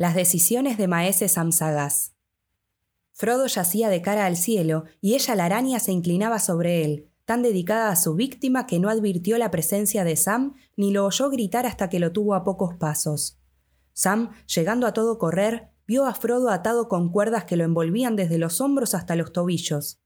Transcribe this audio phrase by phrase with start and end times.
[0.00, 2.14] Las decisiones de Maese Samsagas.
[3.12, 7.42] Frodo yacía de cara al cielo y ella la araña se inclinaba sobre él, tan
[7.42, 11.66] dedicada a su víctima que no advirtió la presencia de Sam ni lo oyó gritar
[11.66, 13.42] hasta que lo tuvo a pocos pasos.
[13.92, 18.38] Sam, llegando a todo correr, vio a Frodo atado con cuerdas que lo envolvían desde
[18.38, 20.00] los hombros hasta los tobillos.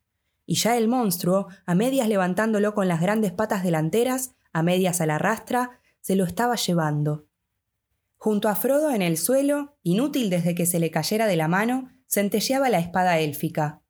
[0.44, 5.06] Y ya el monstruo, a medias levantándolo con las grandes patas delanteras, a medias a
[5.06, 7.26] la rastra, se lo estaba llevando.
[8.16, 11.90] Junto a Frodo en el suelo, inútil desde que se le cayera de la mano,
[12.08, 13.82] centelleaba la espada élfica.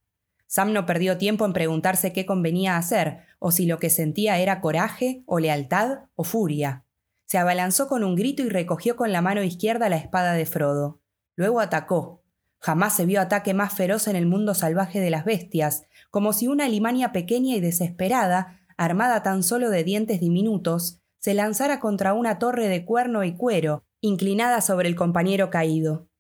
[0.47, 4.61] Sam no perdió tiempo en preguntarse qué convenía hacer, o si lo que sentía era
[4.61, 6.85] coraje, o lealtad, o furia.
[7.27, 11.01] Se abalanzó con un grito y recogió con la mano izquierda la espada de Frodo.
[11.37, 12.23] Luego atacó.
[12.61, 16.47] Jamás se vio ataque más feroz en el mundo salvaje de las bestias, como si
[16.47, 22.39] una limania pequeña y desesperada, armada tan solo de dientes diminutos, se lanzara contra una
[22.39, 26.11] torre de cuerno y cuero, inclinada sobre el compañero caído.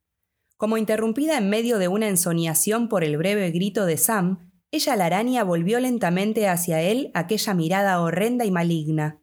[0.56, 5.04] Como interrumpida en medio de una ensoniación por el breve grito de Sam, ella la
[5.04, 9.21] araña volvió lentamente hacia él aquella mirada horrenda y maligna.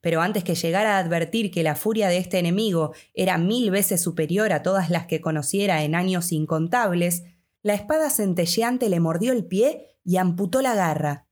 [0.00, 4.00] Pero antes que llegara a advertir que la furia de este enemigo era mil veces
[4.00, 7.24] superior a todas las que conociera en años incontables,
[7.62, 11.26] la espada centelleante le mordió el pie y amputó la garra.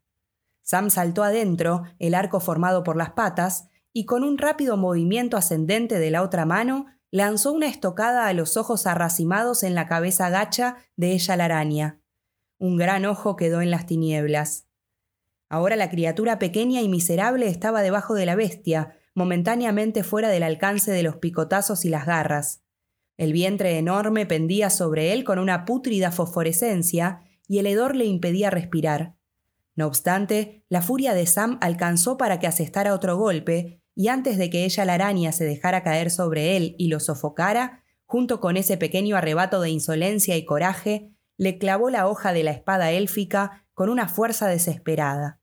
[0.63, 5.99] Sam saltó adentro, el arco formado por las patas, y con un rápido movimiento ascendente
[5.99, 10.77] de la otra mano, lanzó una estocada a los ojos arracimados en la cabeza gacha
[10.97, 12.01] de ella la araña.
[12.59, 14.67] Un gran ojo quedó en las tinieblas.
[15.51, 20.91] Ahora la criatura pequeña y miserable estaba debajo de la bestia, momentáneamente fuera del alcance
[20.91, 22.63] de los picotazos y las garras.
[23.19, 28.49] El vientre enorme pendía sobre él con una pútrida fosforescencia y el hedor le impedía
[28.49, 29.17] respirar.
[29.75, 34.51] No obstante, la furia de Sam alcanzó para que asestara otro golpe y antes de
[34.51, 38.77] que ella la araña se dejara caer sobre él y lo sofocara, junto con ese
[38.77, 43.89] pequeño arrebato de insolencia y coraje, le clavó la hoja de la espada élfica con
[43.89, 45.41] una fuerza desesperada.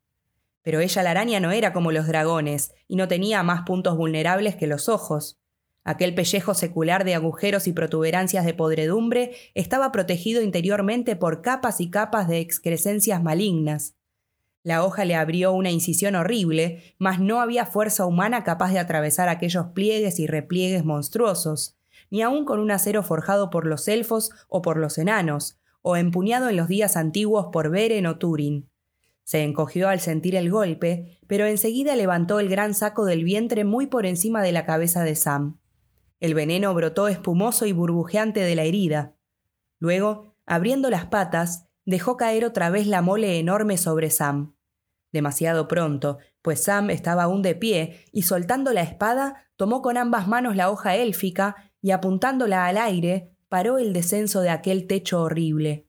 [0.62, 4.56] Pero ella la araña no era como los dragones, y no tenía más puntos vulnerables
[4.56, 5.40] que los ojos.
[5.84, 11.90] Aquel pellejo secular de agujeros y protuberancias de podredumbre estaba protegido interiormente por capas y
[11.90, 13.96] capas de excrescencias malignas,
[14.64, 19.30] la hoja le abrió una incisión horrible, mas no había fuerza humana capaz de atravesar
[19.30, 21.78] aquellos pliegues y repliegues monstruosos,
[22.10, 26.50] ni aun con un acero forjado por los elfos o por los enanos, o empuñado
[26.50, 28.70] en los días antiguos por Beren o Turin.
[29.24, 33.88] Se encogió al sentir el golpe, pero enseguida levantó el gran saco del vientre muy
[33.88, 35.60] por encima de la cabeza de Sam.
[36.20, 39.16] El veneno brotó espumoso y burbujeante de la herida.
[39.78, 44.56] Luego, abriendo las patas, dejó caer otra vez la mole enorme sobre Sam.
[45.12, 50.28] Demasiado pronto, pues Sam estaba aún de pie, y soltando la espada, tomó con ambas
[50.28, 55.88] manos la hoja élfica y apuntándola al aire, paró el descenso de aquel techo horrible.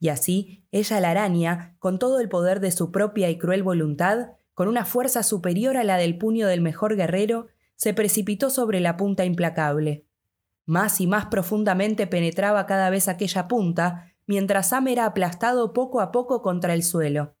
[0.00, 4.30] Y así, ella la araña, con todo el poder de su propia y cruel voluntad,
[4.54, 8.96] con una fuerza superior a la del puño del mejor guerrero, se precipitó sobre la
[8.96, 10.06] punta implacable.
[10.64, 16.12] Más y más profundamente penetraba cada vez aquella punta, mientras Sam era aplastado poco a
[16.12, 17.34] poco contra el suelo.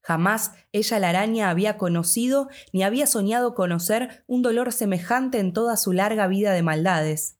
[0.00, 5.76] Jamás ella la araña había conocido ni había soñado conocer un dolor semejante en toda
[5.76, 7.36] su larga vida de maldades.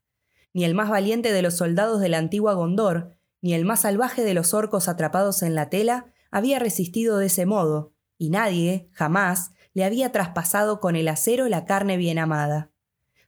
[0.53, 4.23] Ni el más valiente de los soldados de la antigua Gondor, ni el más salvaje
[4.23, 9.53] de los orcos atrapados en la tela, había resistido de ese modo, y nadie, jamás,
[9.73, 12.71] le había traspasado con el acero la carne bien amada.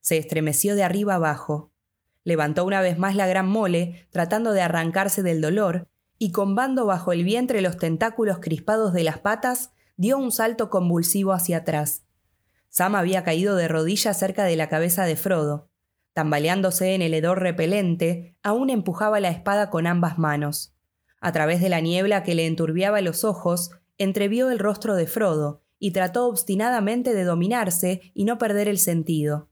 [0.00, 1.72] Se estremeció de arriba abajo,
[2.24, 5.88] Levantó una vez más la gran mole, tratando de arrancarse del dolor,
[6.18, 11.32] y combando bajo el vientre los tentáculos crispados de las patas, dio un salto convulsivo
[11.32, 12.04] hacia atrás.
[12.70, 15.68] Sam había caído de rodillas cerca de la cabeza de Frodo.
[16.12, 20.74] Tambaleándose en el hedor repelente, aún empujaba la espada con ambas manos.
[21.20, 25.62] A través de la niebla que le enturbiaba los ojos, entrevió el rostro de Frodo,
[25.78, 29.49] y trató obstinadamente de dominarse y no perder el sentido.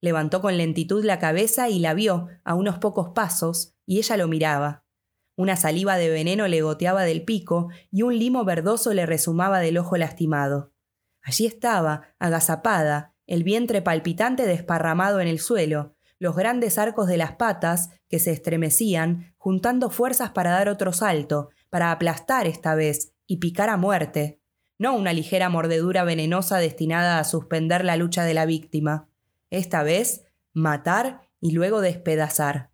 [0.00, 4.28] Levantó con lentitud la cabeza y la vio, a unos pocos pasos, y ella lo
[4.28, 4.84] miraba.
[5.36, 9.78] Una saliva de veneno le goteaba del pico y un limo verdoso le resumaba del
[9.78, 10.72] ojo lastimado.
[11.22, 17.32] Allí estaba, agazapada, el vientre palpitante desparramado en el suelo, los grandes arcos de las
[17.32, 23.36] patas que se estremecían, juntando fuerzas para dar otro salto, para aplastar esta vez y
[23.36, 24.40] picar a muerte,
[24.78, 29.08] no una ligera mordedura venenosa destinada a suspender la lucha de la víctima
[29.50, 32.70] esta vez matar y luego despedazar.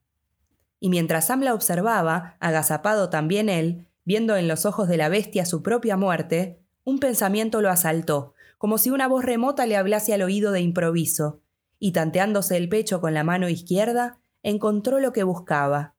[0.81, 5.47] Y mientras Sam la observaba, agazapado también él, viendo en los ojos de la bestia
[5.47, 10.23] su propia muerte, un pensamiento lo asaltó, como si una voz remota le hablase al
[10.23, 11.41] oído de improviso,
[11.79, 15.95] y tanteándose el pecho con la mano izquierda, encontró lo que buscaba.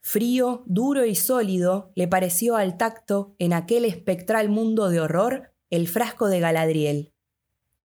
[0.00, 5.88] Frío, duro y sólido le pareció al tacto, en aquel espectral mundo de horror, el
[5.88, 7.12] frasco de Galadriel.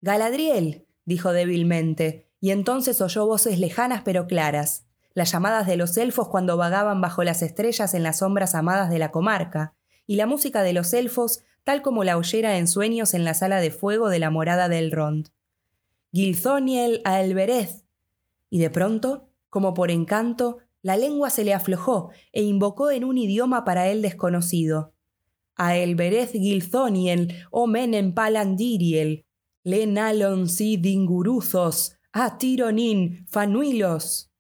[0.00, 6.28] Galadriel, dijo débilmente, y entonces oyó voces lejanas pero claras, las llamadas de los elfos
[6.28, 9.74] cuando vagaban bajo las estrellas en las sombras amadas de la comarca,
[10.06, 13.60] y la música de los elfos tal como la oyera en sueños en la sala
[13.60, 15.30] de fuego de la morada del Rond.
[16.12, 17.84] Gilzoniel a Elbereth.
[18.50, 23.16] Y de pronto, como por encanto, la lengua se le aflojó e invocó en un
[23.16, 24.92] idioma para él desconocido.
[25.56, 29.24] A Elbereth Gilzoniel, o Menem Palandiriel,
[29.64, 34.31] le nalon si dinguruzos, a tironin, fanuilos.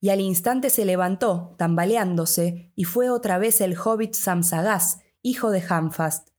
[0.00, 5.62] Y al instante se levantó, tambaleándose, y fue otra vez el hobbit Samsagas, hijo de
[5.68, 6.30] Hamfast.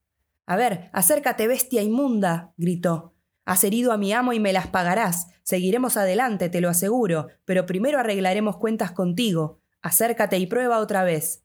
[0.45, 3.15] A ver, acércate, bestia inmunda, gritó.
[3.43, 5.27] Has herido a mi amo y me las pagarás.
[5.43, 9.59] Seguiremos adelante, te lo aseguro, pero primero arreglaremos cuentas contigo.
[9.81, 11.43] Acércate y prueba otra vez.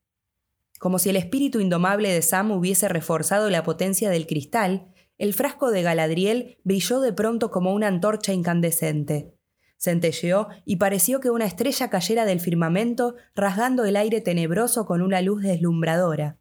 [0.79, 4.90] Como si el espíritu indomable de Sam hubiese reforzado la potencia del cristal,
[5.21, 9.35] el frasco de Galadriel brilló de pronto como una antorcha incandescente.
[9.77, 15.21] Centelleó y pareció que una estrella cayera del firmamento, rasgando el aire tenebroso con una
[15.21, 16.39] luz deslumbradora.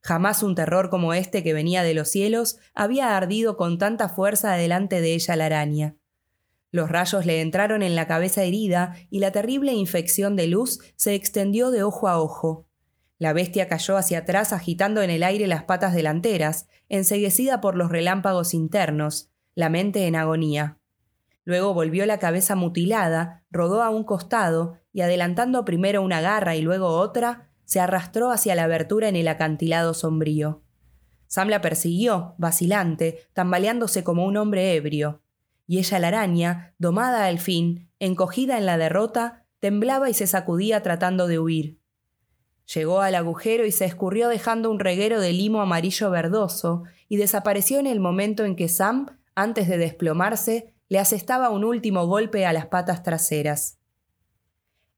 [0.00, 4.54] Jamás un terror como este que venía de los cielos había ardido con tanta fuerza
[4.54, 5.96] delante de ella la araña.
[6.70, 11.14] Los rayos le entraron en la cabeza herida y la terrible infección de luz se
[11.14, 12.66] extendió de ojo a ojo.
[13.24, 17.90] La bestia cayó hacia atrás agitando en el aire las patas delanteras, enseguecida por los
[17.90, 20.76] relámpagos internos, la mente en agonía.
[21.44, 26.60] Luego volvió la cabeza mutilada, rodó a un costado y adelantando primero una garra y
[26.60, 30.62] luego otra, se arrastró hacia la abertura en el acantilado sombrío.
[31.26, 35.22] Sam la persiguió, vacilante, tambaleándose como un hombre ebrio.
[35.66, 40.82] Y ella la araña, domada al fin, encogida en la derrota, temblaba y se sacudía
[40.82, 41.83] tratando de huir.
[42.72, 47.78] Llegó al agujero y se escurrió dejando un reguero de limo amarillo verdoso, y desapareció
[47.78, 52.52] en el momento en que Sam, antes de desplomarse, le asestaba un último golpe a
[52.52, 53.78] las patas traseras.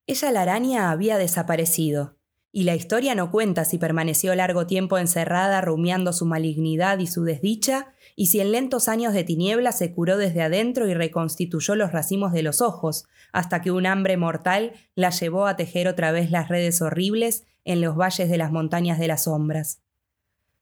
[0.06, 2.16] Ella la araña había desaparecido,
[2.52, 7.24] y la historia no cuenta si permaneció largo tiempo encerrada rumiando su malignidad y su
[7.24, 11.92] desdicha, y si en lentos años de tiniebla se curó desde adentro y reconstituyó los
[11.92, 16.30] racimos de los ojos, hasta que un hambre mortal la llevó a tejer otra vez
[16.30, 19.82] las redes horribles en los valles de las montañas de las sombras.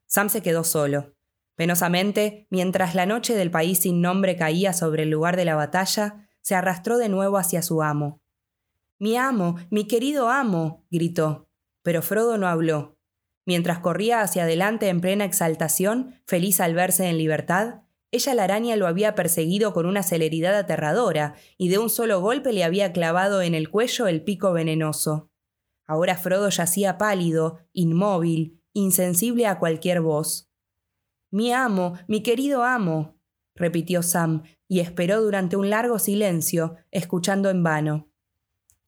[0.06, 1.14] Sam se quedó solo.
[1.54, 6.28] Penosamente, mientras la noche del país sin nombre caía sobre el lugar de la batalla,
[6.40, 8.20] se arrastró de nuevo hacia su amo.
[8.98, 11.48] Mi amo, mi querido amo, gritó.
[11.82, 12.96] Pero Frodo no habló.
[13.46, 18.76] Mientras corría hacia adelante en plena exaltación, feliz al verse en libertad, ella la araña
[18.76, 23.42] lo había perseguido con una celeridad aterradora, y de un solo golpe le había clavado
[23.42, 25.30] en el cuello el pico venenoso.
[25.86, 30.50] Ahora Frodo yacía pálido, inmóvil, insensible a cualquier voz.
[31.30, 33.16] Mi amo, mi querido amo,
[33.54, 38.08] repitió Sam, y esperó durante un largo silencio, escuchando en vano.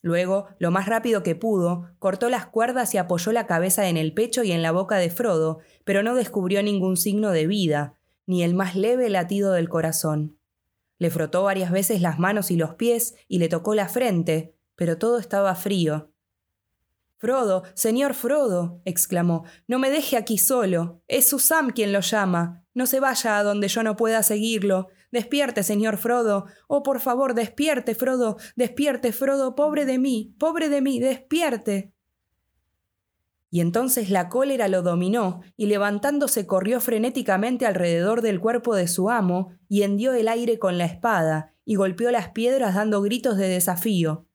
[0.02, 4.14] Luego, lo más rápido que pudo, cortó las cuerdas y apoyó la cabeza en el
[4.14, 7.94] pecho y en la boca de Frodo, pero no descubrió ningún signo de vida,
[8.26, 10.38] ni el más leve latido del corazón.
[10.98, 14.98] Le frotó varias veces las manos y los pies y le tocó la frente, pero
[14.98, 16.12] todo estaba frío.
[17.18, 21.02] Frodo, señor Frodo, exclamó, no me deje aquí solo.
[21.08, 22.64] Es Susam quien lo llama.
[22.74, 24.88] No se vaya a donde yo no pueda seguirlo.
[25.10, 26.44] Despierte, señor Frodo.
[26.68, 28.36] Oh, por favor, despierte, Frodo.
[28.54, 29.54] Despierte, Frodo.
[29.54, 30.34] Pobre de mí.
[30.38, 31.00] Pobre de mí.
[31.00, 31.94] Despierte.
[33.48, 39.08] Y entonces la cólera lo dominó, y levantándose corrió frenéticamente alrededor del cuerpo de su
[39.08, 43.48] amo, y hendió el aire con la espada, y golpeó las piedras dando gritos de
[43.48, 44.26] desafío.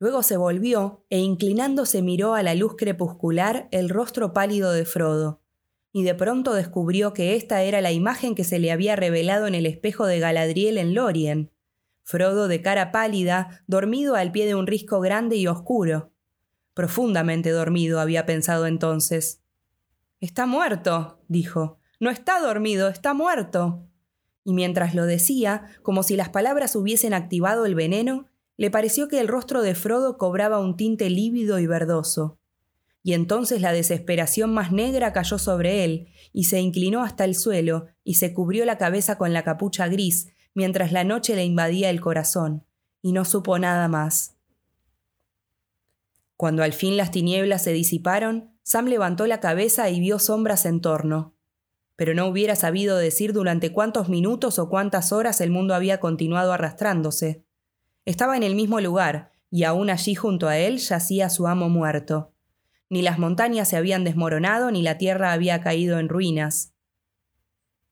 [0.00, 5.40] Luego se volvió, e inclinándose miró a la luz crepuscular el rostro pálido de Frodo
[5.92, 9.54] y de pronto descubrió que esta era la imagen que se le había revelado en
[9.54, 11.50] el espejo de Galadriel en Lorien.
[12.02, 16.12] Frodo de cara pálida, dormido al pie de un risco grande y oscuro.
[16.74, 19.42] Profundamente dormido, había pensado entonces.
[20.20, 21.78] Está muerto, dijo.
[21.98, 23.86] No está dormido, está muerto.
[24.44, 28.29] Y mientras lo decía, como si las palabras hubiesen activado el veneno,
[28.60, 32.40] le pareció que el rostro de Frodo cobraba un tinte lívido y verdoso
[33.02, 37.86] y entonces la desesperación más negra cayó sobre él, y se inclinó hasta el suelo,
[38.04, 42.00] y se cubrió la cabeza con la capucha gris, mientras la noche le invadía el
[42.00, 42.66] corazón,
[43.00, 44.36] y no supo nada más.
[46.36, 50.80] Cuando al fin las tinieblas se disiparon, Sam levantó la cabeza y vio sombras en
[50.80, 51.34] torno.
[51.96, 56.52] Pero no hubiera sabido decir durante cuántos minutos o cuántas horas el mundo había continuado
[56.52, 57.44] arrastrándose.
[58.04, 62.32] Estaba en el mismo lugar, y aún allí junto a él yacía su amo muerto.
[62.88, 66.72] Ni las montañas se habían desmoronado, ni la tierra había caído en ruinas.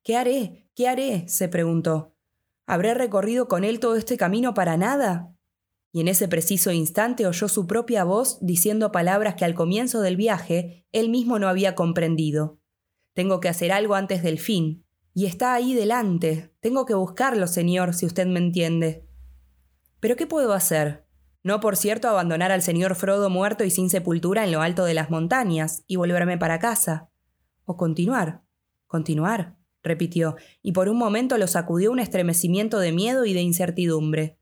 [0.03, 0.69] ¿Qué haré?
[0.75, 1.29] ¿Qué haré?
[1.29, 2.15] se preguntó.
[2.67, 5.35] ¿Habré recorrido con él todo este camino para nada?
[5.93, 10.17] Y en ese preciso instante oyó su propia voz diciendo palabras que al comienzo del
[10.17, 12.61] viaje él mismo no había comprendido.
[13.15, 14.85] Tengo que hacer algo antes del fin.
[15.15, 16.55] Y está ahí delante.
[16.61, 19.08] Tengo que buscarlo, señor, si usted me entiende.
[20.01, 21.05] ¿Pero qué puedo hacer?
[21.43, 24.95] No, por cierto, abandonar al señor Frodo muerto y sin sepultura en lo alto de
[24.95, 27.11] las montañas y volverme para casa.
[27.65, 28.43] O continuar.
[28.87, 34.39] Continuar, repitió, y por un momento lo sacudió un estremecimiento de miedo y de incertidumbre.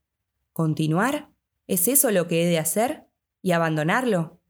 [0.53, 1.31] ¿Continuar?
[1.67, 3.09] ¿Es eso lo que he de hacer?
[3.43, 4.41] ¿Y abandonarlo?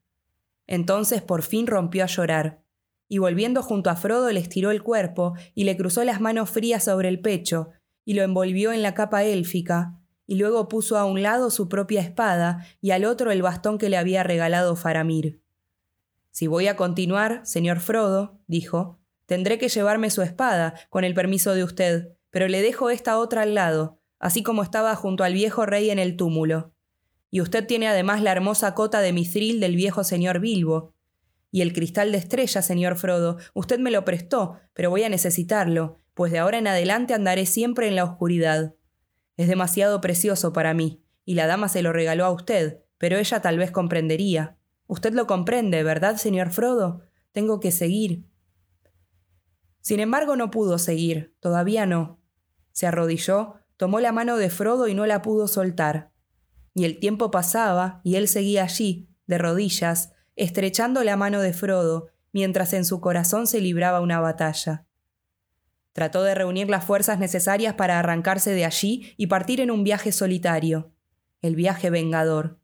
[0.67, 2.63] Entonces por fin rompió a llorar,
[3.09, 6.85] y volviendo junto a Frodo le estiró el cuerpo y le cruzó las manos frías
[6.85, 7.71] sobre el pecho,
[8.05, 12.01] y lo envolvió en la capa élfica, y luego puso a un lado su propia
[12.01, 15.41] espada y al otro el bastón que le había regalado Faramir.
[16.31, 21.55] Si voy a continuar, señor Frodo, dijo, tendré que llevarme su espada, con el permiso
[21.55, 25.65] de usted, pero le dejo esta otra al lado, así como estaba junto al viejo
[25.65, 26.75] rey en el túmulo.
[27.31, 30.95] Y usted tiene además la hermosa cota de mithril del viejo señor Bilbo.
[31.51, 36.01] Y el cristal de estrella, señor Frodo, usted me lo prestó, pero voy a necesitarlo,
[36.15, 38.75] pues de ahora en adelante andaré siempre en la oscuridad.
[39.37, 43.41] Es demasiado precioso para mí, y la dama se lo regaló a usted, pero ella
[43.41, 44.57] tal vez comprendería.
[44.87, 47.03] Usted lo comprende, ¿verdad, señor Frodo?
[47.33, 48.25] Tengo que seguir.
[49.81, 52.21] Sin embargo, no pudo seguir, todavía no.
[52.73, 56.11] Se arrodilló, tomó la mano de Frodo y no la pudo soltar.
[56.75, 62.09] Y el tiempo pasaba, y él seguía allí, de rodillas, estrechando la mano de Frodo,
[62.33, 64.86] mientras en su corazón se libraba una batalla.
[65.97, 70.13] Trató de reunir las fuerzas necesarias para arrancarse de allí y partir en un viaje
[70.13, 70.93] solitario,
[71.41, 72.59] el viaje vengador.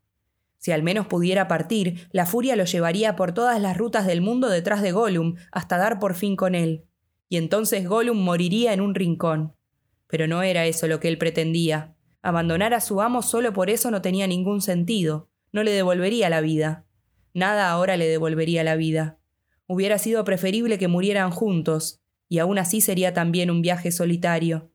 [0.59, 4.51] Si al menos pudiera partir, la furia lo llevaría por todas las rutas del mundo
[4.51, 6.85] detrás de Gollum hasta dar por fin con él,
[7.31, 9.57] y entonces Gollum moriría en un rincón.
[10.09, 11.97] Pero no era eso lo que él pretendía.
[12.21, 16.43] Abandonar a su amo solo por eso no tenía ningún sentido, no le devolvería la
[16.43, 16.85] vida.
[17.33, 19.21] Nada ahora le devolvería la vida.
[19.67, 22.02] Hubiera sido preferible que murieran juntos,
[22.33, 24.71] y aún así sería también un viaje solitario.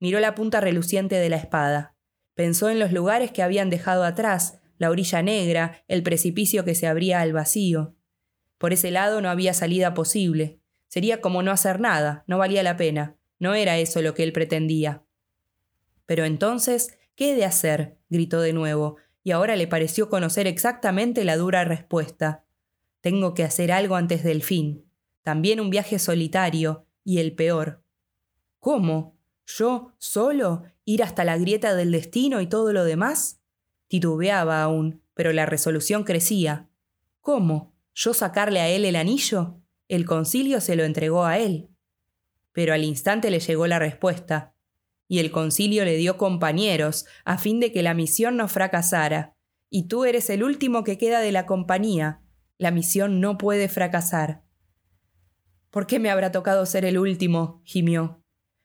[0.00, 1.94] Miró la punta reluciente de la espada.
[2.34, 6.86] Pensó en los lugares que habían dejado atrás, la orilla negra, el precipicio que se
[6.86, 7.94] abría al vacío.
[8.56, 10.58] Por ese lado no había salida posible.
[10.88, 13.18] Sería como no hacer nada, no valía la pena.
[13.38, 15.02] No era eso lo que él pretendía.
[16.06, 17.98] Pero entonces, ¿qué he de hacer?
[18.08, 22.46] gritó de nuevo, y ahora le pareció conocer exactamente la dura respuesta.
[23.02, 24.83] Tengo que hacer algo antes del fin
[25.24, 27.82] también un viaje solitario, y el peor.
[28.60, 29.18] ¿Cómo?
[29.46, 33.40] ¿Yo, solo, ir hasta la grieta del destino y todo lo demás?
[33.88, 36.68] Titubeaba aún, pero la resolución crecía.
[37.20, 37.74] ¿Cómo?
[37.94, 39.60] ¿Yo sacarle a él el anillo?
[39.88, 41.68] El concilio se lo entregó a él.
[42.52, 44.54] Pero al instante le llegó la respuesta,
[45.08, 49.36] y el concilio le dio compañeros, a fin de que la misión no fracasara.
[49.70, 52.20] Y tú eres el último que queda de la compañía.
[52.58, 54.43] La misión no puede fracasar.
[55.74, 57.60] ¿Por qué me habrá tocado ser el último?
[57.64, 58.22] gimió.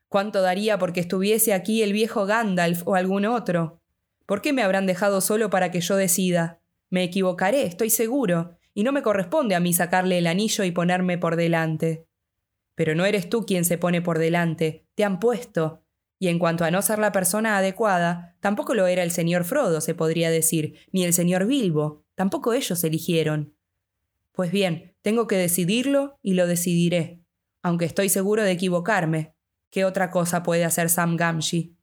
[0.10, 3.82] ¿Cuánto daría porque estuviese aquí el viejo Gandalf o algún otro?
[4.28, 6.62] ¿Por qué me habrán dejado solo para que yo decida?
[6.92, 11.18] Me equivocaré, estoy seguro, y no me corresponde a mí sacarle el anillo y ponerme
[11.18, 12.06] por delante.
[12.76, 15.82] Pero no eres tú quien se pone por delante, te han puesto.
[16.20, 19.82] Y en cuanto a no ser la persona adecuada, tampoco lo era el señor Frodo,
[19.82, 23.56] se podría decir, ni el señor Bilbo, tampoco ellos eligieron.
[24.40, 27.22] Pues bien, tengo que decidirlo y lo decidiré,
[27.62, 29.36] aunque estoy seguro de equivocarme.
[29.70, 31.76] ¿Qué otra cosa puede hacer Sam Gamgee?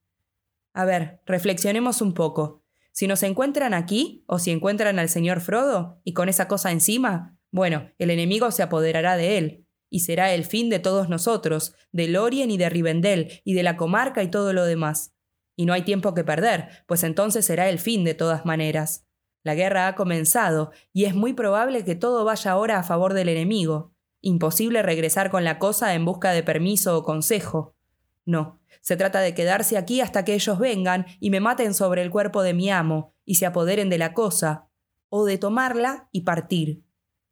[0.73, 2.65] A ver, reflexionemos un poco.
[2.93, 7.39] Si nos encuentran aquí, o si encuentran al señor Frodo, y con esa cosa encima,
[7.51, 12.09] bueno, el enemigo se apoderará de él, y será el fin de todos nosotros, de
[12.09, 15.15] Lorien y de Rivendell, y de la comarca y todo lo demás.
[15.57, 19.06] Y no hay tiempo que perder, pues entonces será el fin de todas maneras.
[19.47, 23.29] La guerra ha comenzado y es muy probable que todo vaya ahora a favor del
[23.29, 23.93] enemigo.
[24.21, 27.77] Imposible regresar con la cosa en busca de permiso o consejo.
[28.25, 32.11] No, se trata de quedarse aquí hasta que ellos vengan y me maten sobre el
[32.11, 34.67] cuerpo de mi amo y se apoderen de la cosa,
[35.11, 36.83] o de tomarla y partir.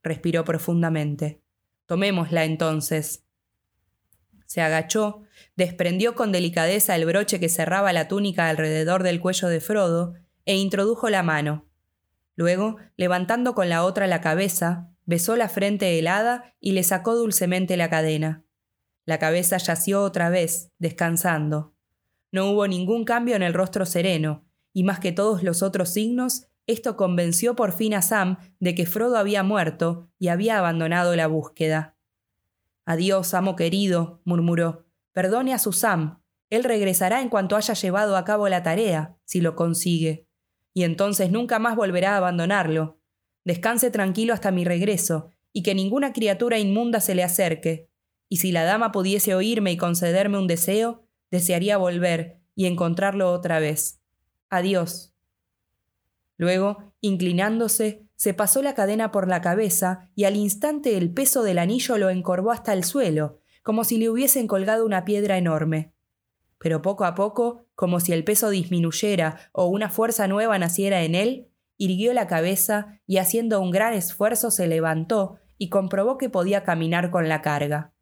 [0.04, 1.42] Respiró profundamente.
[1.87, 3.25] Tomémosla entonces.
[4.47, 5.23] Se agachó,
[5.56, 10.54] desprendió con delicadeza el broche que cerraba la túnica alrededor del cuello de Frodo e
[10.54, 11.66] introdujo la mano.
[12.37, 17.76] Luego, levantando con la otra la cabeza, besó la frente helada y le sacó dulcemente
[17.76, 18.45] la cadena.
[19.05, 21.75] La cabeza yació otra vez, descansando.
[22.33, 26.49] No hubo ningún cambio en el rostro sereno, y más que todos los otros signos,
[26.67, 31.26] esto convenció por fin a Sam de que Frodo había muerto y había abandonado la
[31.26, 31.95] búsqueda.
[32.87, 34.87] Adiós, amo querido, murmuró.
[35.12, 36.21] Perdone a su Sam.
[36.50, 40.24] Él regresará en cuanto haya llevado a cabo la tarea, si lo consigue.
[40.75, 42.99] Y entonces nunca más volverá a abandonarlo.
[43.45, 47.88] Descanse tranquilo hasta mi regreso, y que ninguna criatura inmunda se le acerque.
[48.28, 53.61] Y si la dama pudiese oírme y concederme un deseo, desearía volver y encontrarlo otra
[53.61, 54.00] vez.
[54.50, 55.14] Adiós.
[56.37, 61.59] Luego, inclinándose, se pasó la cadena por la cabeza y al instante el peso del
[61.59, 65.93] anillo lo encorvó hasta el suelo, como si le hubiesen colgado una piedra enorme.
[66.59, 71.14] Pero poco a poco, como si el peso disminuyera o una fuerza nueva naciera en
[71.14, 76.62] él, irguió la cabeza y haciendo un gran esfuerzo se levantó y comprobó que podía
[76.62, 77.93] caminar con la carga.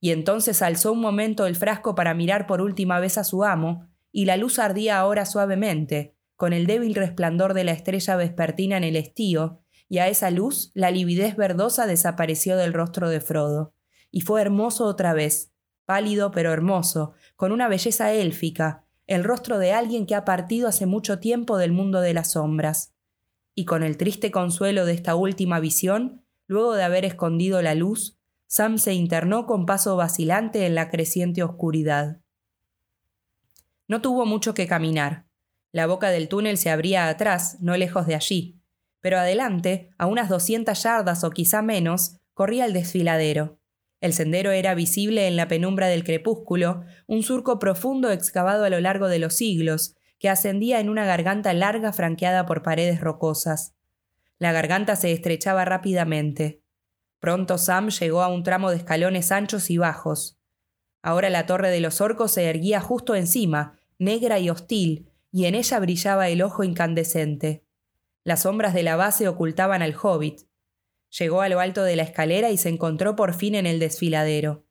[0.00, 3.88] Y entonces alzó un momento el frasco para mirar por última vez a su amo,
[4.10, 8.84] y la luz ardía ahora suavemente, con el débil resplandor de la estrella vespertina en
[8.84, 13.74] el estío, y a esa luz la lividez verdosa desapareció del rostro de Frodo,
[14.10, 15.52] y fue hermoso otra vez,
[15.84, 20.86] pálido pero hermoso, con una belleza élfica, el rostro de alguien que ha partido hace
[20.86, 22.94] mucho tiempo del mundo de las sombras.
[23.54, 28.18] Y con el triste consuelo de esta última visión, luego de haber escondido la luz,
[28.46, 32.20] Sam se internó con paso vacilante en la creciente oscuridad.
[33.88, 35.26] No tuvo mucho que caminar.
[35.72, 38.60] La boca del túnel se abría atrás, no lejos de allí,
[39.00, 43.58] pero adelante, a unas doscientas yardas o quizá menos, corría el desfiladero.
[44.02, 48.80] El sendero era visible en la penumbra del crepúsculo, un surco profundo excavado a lo
[48.80, 53.74] largo de los siglos, que ascendía en una garganta larga franqueada por paredes rocosas.
[54.38, 56.62] La garganta se estrechaba rápidamente.
[57.20, 60.36] Pronto Sam llegó a un tramo de escalones anchos y bajos.
[61.00, 65.54] Ahora la torre de los orcos se erguía justo encima, negra y hostil, y en
[65.54, 67.64] ella brillaba el ojo incandescente.
[68.24, 70.40] Las sombras de la base ocultaban al hobbit.
[71.18, 74.64] Llegó a lo alto de la escalera y se encontró por fin en el desfiladero.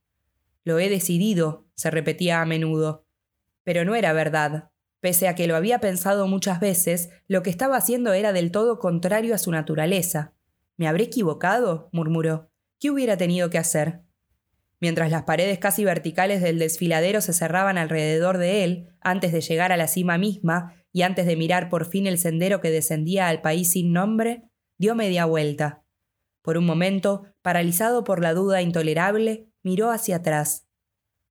[0.63, 3.05] Lo he decidido, se repetía a menudo.
[3.63, 4.71] Pero no era verdad.
[5.01, 8.79] Pese a que lo había pensado muchas veces, lo que estaba haciendo era del todo
[8.79, 10.33] contrario a su naturaleza.
[10.77, 11.89] ¿Me habré equivocado?
[11.91, 12.49] murmuró.
[12.79, 14.01] ¿Qué hubiera tenido que hacer?
[14.79, 19.71] Mientras las paredes casi verticales del desfiladero se cerraban alrededor de él, antes de llegar
[19.71, 23.41] a la cima misma y antes de mirar por fin el sendero que descendía al
[23.41, 24.43] país sin nombre,
[24.79, 25.83] dio media vuelta.
[26.41, 30.67] Por un momento, paralizado por la duda intolerable, miró hacia atrás.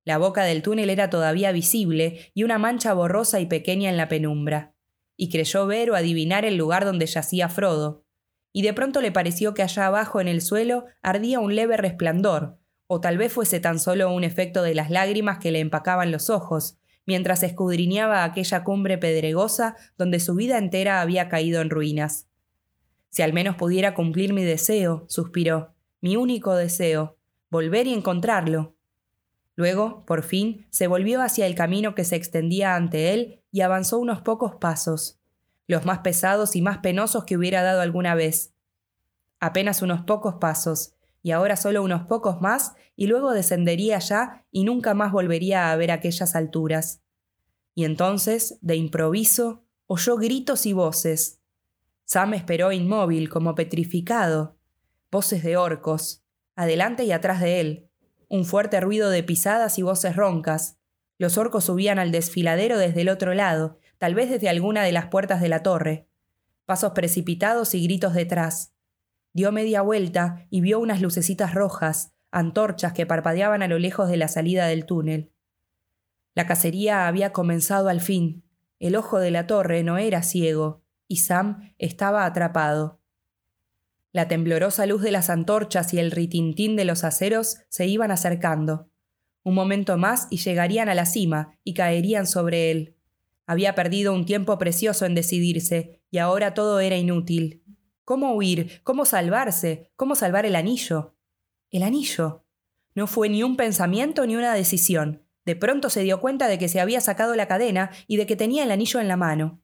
[0.03, 4.07] La boca del túnel era todavía visible y una mancha borrosa y pequeña en la
[4.07, 4.73] penumbra,
[5.15, 8.05] y creyó ver o adivinar el lugar donde yacía Frodo,
[8.53, 12.57] y de pronto le pareció que allá abajo en el suelo ardía un leve resplandor,
[12.87, 16.29] o tal vez fuese tan solo un efecto de las lágrimas que le empacaban los
[16.29, 22.30] ojos, mientras escudriñaba aquella cumbre pedregosa donde su vida entera había caído en ruinas.
[23.11, 27.17] Si al menos pudiera cumplir mi deseo, suspiró, mi único deseo,
[27.49, 28.75] volver y encontrarlo.
[29.55, 33.99] Luego, por fin, se volvió hacia el camino que se extendía ante él y avanzó
[33.99, 35.19] unos pocos pasos,
[35.67, 38.53] los más pesados y más penosos que hubiera dado alguna vez.
[39.41, 44.63] Apenas unos pocos pasos, y ahora solo unos pocos más, y luego descendería ya y
[44.63, 47.01] nunca más volvería a ver aquellas alturas.
[47.75, 51.40] Y entonces, de improviso, oyó gritos y voces.
[52.11, 54.57] Sam esperó inmóvil, como petrificado.
[55.11, 56.25] Voces de orcos,
[56.57, 57.89] adelante y atrás de él.
[58.27, 60.77] Un fuerte ruido de pisadas y voces roncas.
[61.17, 65.05] Los orcos subían al desfiladero desde el otro lado, tal vez desde alguna de las
[65.05, 66.09] puertas de la torre.
[66.65, 68.73] Pasos precipitados y gritos detrás.
[69.31, 74.17] Dio media vuelta y vio unas lucecitas rojas, antorchas que parpadeaban a lo lejos de
[74.17, 75.31] la salida del túnel.
[76.35, 78.43] La cacería había comenzado al fin.
[78.79, 83.01] El ojo de la torre no era ciego, y Sam estaba atrapado.
[84.13, 88.89] La temblorosa luz de las antorchas y el ritintín de los aceros se iban acercando.
[89.43, 92.95] Un momento más y llegarían a la cima y caerían sobre él.
[93.45, 97.61] Había perdido un tiempo precioso en decidirse, y ahora todo era inútil.
[98.05, 98.79] ¿Cómo huir?
[98.83, 99.91] ¿Cómo salvarse?
[99.97, 101.17] ¿Cómo salvar el anillo?
[101.71, 102.45] El anillo.
[102.95, 105.23] No fue ni un pensamiento ni una decisión.
[105.43, 108.37] De pronto se dio cuenta de que se había sacado la cadena y de que
[108.37, 109.61] tenía el anillo en la mano.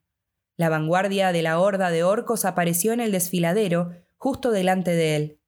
[0.58, 5.38] La vanguardia de la horda de orcos apareció en el desfiladero, justo delante de él.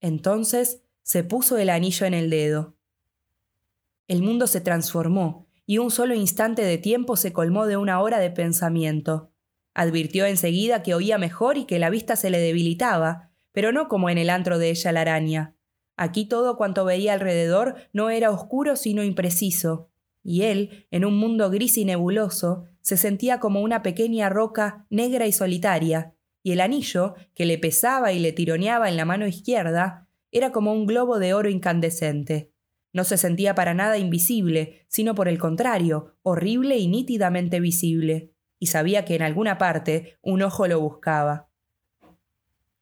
[0.00, 2.74] Entonces se puso el anillo en el dedo.
[4.08, 8.18] El mundo se transformó, y un solo instante de tiempo se colmó de una hora
[8.18, 9.30] de pensamiento.
[9.72, 14.10] Advirtió enseguida que oía mejor y que la vista se le debilitaba, pero no como
[14.10, 15.54] en el antro de ella la araña.
[15.96, 19.90] Aquí todo cuanto veía alrededor no era oscuro sino impreciso.
[20.26, 25.26] Y él, en un mundo gris y nebuloso, se sentía como una pequeña roca negra
[25.28, 30.08] y solitaria, y el anillo, que le pesaba y le tironeaba en la mano izquierda,
[30.32, 32.52] era como un globo de oro incandescente.
[32.92, 38.66] No se sentía para nada invisible, sino por el contrario, horrible y nítidamente visible, y
[38.66, 41.48] sabía que en alguna parte un ojo lo buscaba.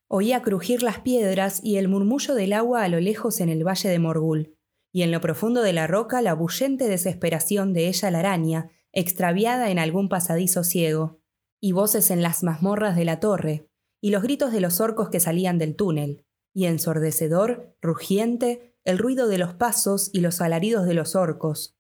[0.09, 3.91] Oía crujir las piedras y el murmullo del agua a lo lejos en el valle
[3.91, 4.54] de Morgul,
[4.95, 9.71] y en lo profundo de la roca la bullente desesperación de ella la araña, extraviada
[9.71, 11.19] en algún pasadizo ciego,
[11.61, 13.69] y voces en las mazmorras de la torre,
[14.01, 19.27] y los gritos de los orcos que salían del túnel, y ensordecedor, rugiente, el ruido
[19.27, 21.77] de los pasos y los alaridos de los orcos.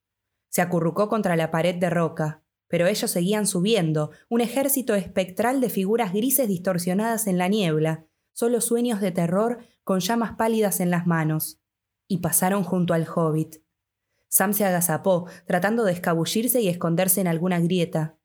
[0.48, 5.70] Se acurrucó contra la pared de roca, pero ellos seguían subiendo, un ejército espectral de
[5.70, 11.06] figuras grises distorsionadas en la niebla, solo sueños de terror con llamas pálidas en las
[11.06, 11.60] manos.
[12.14, 13.56] Y pasaron junto al hobbit.
[14.28, 18.20] Sam se agazapó, tratando de escabullirse y esconderse en alguna grieta.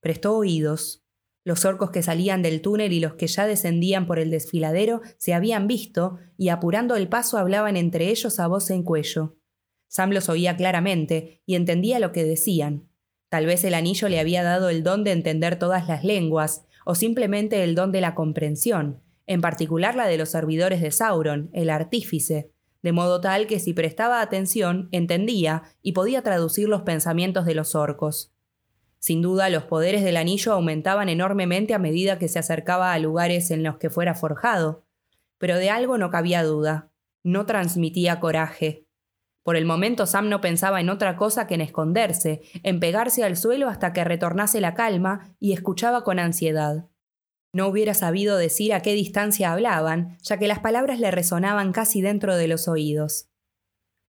[0.00, 1.04] Prestó oídos.
[1.44, 5.32] Los orcos que salían del túnel y los que ya descendían por el desfiladero se
[5.32, 9.38] habían visto y apurando el paso hablaban entre ellos a voz en cuello.
[9.86, 12.90] Sam los oía claramente y entendía lo que decían.
[13.28, 16.96] Tal vez el anillo le había dado el don de entender todas las lenguas, o
[16.96, 21.70] simplemente el don de la comprensión, en particular la de los servidores de Sauron, el
[21.70, 22.50] artífice,
[22.82, 27.74] de modo tal que si prestaba atención entendía y podía traducir los pensamientos de los
[27.74, 28.32] orcos.
[28.98, 33.50] Sin duda, los poderes del anillo aumentaban enormemente a medida que se acercaba a lugares
[33.50, 34.84] en los que fuera forjado,
[35.38, 36.90] pero de algo no cabía duda.
[37.22, 38.86] No transmitía coraje.
[39.42, 43.38] Por el momento Sam no pensaba en otra cosa que en esconderse, en pegarse al
[43.38, 46.89] suelo hasta que retornase la calma y escuchaba con ansiedad.
[47.52, 52.00] No hubiera sabido decir a qué distancia hablaban, ya que las palabras le resonaban casi
[52.00, 53.28] dentro de los oídos.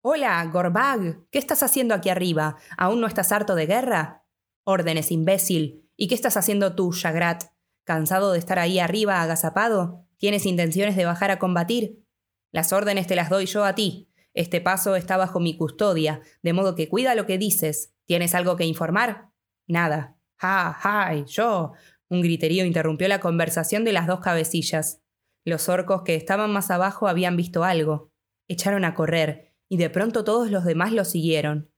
[0.01, 2.57] Hola, Gorbag, ¿qué estás haciendo aquí arriba?
[2.77, 4.25] ¿Aún no estás harto de guerra?
[4.63, 5.87] Órdenes, imbécil.
[5.95, 7.43] ¿Y qué estás haciendo tú, Shagrat?
[7.83, 10.07] ¿Cansado de estar ahí arriba agazapado?
[10.17, 12.03] ¿Tienes intenciones de bajar a combatir?
[12.51, 14.09] Las órdenes te las doy yo a ti.
[14.33, 17.93] Este paso está bajo mi custodia, de modo que cuida lo que dices.
[18.05, 19.31] ¿Tienes algo que informar?
[19.67, 20.17] Nada.
[20.37, 21.13] ¡Ja, ja!
[21.25, 21.73] Yo.
[22.09, 25.01] Un griterío interrumpió la conversación de las dos cabecillas.
[25.45, 28.11] Los orcos que estaban más abajo habían visto algo.
[28.47, 31.71] Echaron a correr, y de pronto todos los demás lo siguieron.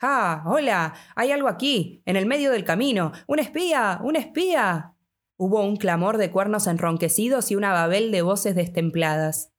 [0.00, 0.42] ¡Ah!
[0.46, 0.94] ¡Hola!
[1.14, 3.12] Hay algo aquí, en el medio del camino.
[3.26, 4.00] ¡Un espía!
[4.02, 4.94] ¡Un espía!
[5.36, 9.52] Hubo un clamor de cuernos enronquecidos y una babel de voces destempladas.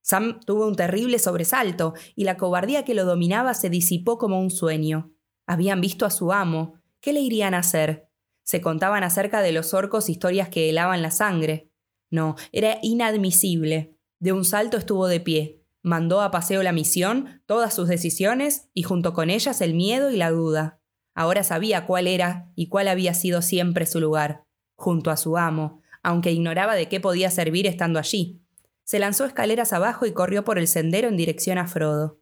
[0.00, 4.50] Sam tuvo un terrible sobresalto, y la cobardía que lo dominaba se disipó como un
[4.50, 5.12] sueño.
[5.46, 6.74] Habían visto a su amo.
[7.00, 8.11] ¿Qué le irían a hacer?
[8.42, 11.70] Se contaban acerca de los orcos historias que helaban la sangre.
[12.10, 13.96] No, era inadmisible.
[14.18, 18.84] De un salto estuvo de pie, Mandó a paseo la misión, todas sus decisiones y
[18.84, 20.80] junto con ellas el miedo y la duda.
[21.12, 24.44] Ahora sabía cuál era y cuál había sido siempre su lugar,
[24.76, 28.40] junto a su amo, aunque ignoraba de qué podía servir estando allí.
[28.84, 32.20] Se lanzó escaleras abajo y corrió por el sendero en dirección a Frodo.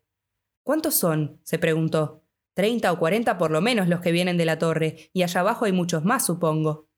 [0.62, 1.38] ¿Cuántos son?
[1.44, 2.19] se preguntó.
[2.54, 5.64] Treinta o cuarenta por lo menos los que vienen de la torre, y allá abajo
[5.64, 6.88] hay muchos más, supongo.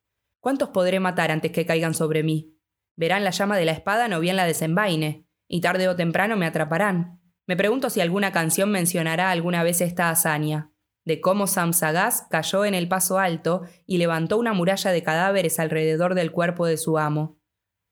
[0.40, 2.56] ¿Cuántos podré matar antes que caigan sobre mí?
[2.96, 6.46] Verán la llama de la espada, no bien la desenvaine y tarde o temprano me
[6.46, 7.20] atraparán.
[7.46, 10.72] Me pregunto si alguna canción mencionará alguna vez esta hazaña,
[11.04, 15.58] de cómo Sam Sagaz cayó en el paso alto y levantó una muralla de cadáveres
[15.58, 17.38] alrededor del cuerpo de su amo.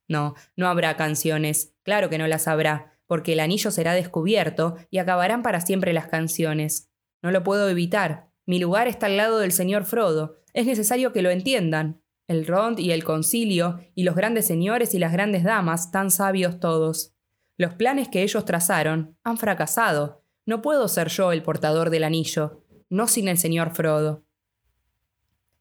[0.09, 4.99] No, no habrá canciones, claro que no las habrá, porque el anillo será descubierto y
[4.99, 6.90] acabarán para siempre las canciones.
[7.23, 8.31] No lo puedo evitar.
[8.47, 10.39] Mi lugar está al lado del señor Frodo.
[10.55, 12.03] Es necesario que lo entiendan.
[12.27, 16.61] El Rond y el Concilio, y los grandes señores y las grandes damas, tan sabios
[16.61, 17.15] todos.
[17.57, 20.25] Los planes que ellos trazaron han fracasado.
[20.47, 24.25] No puedo ser yo el portador del anillo, no sin el señor Frodo.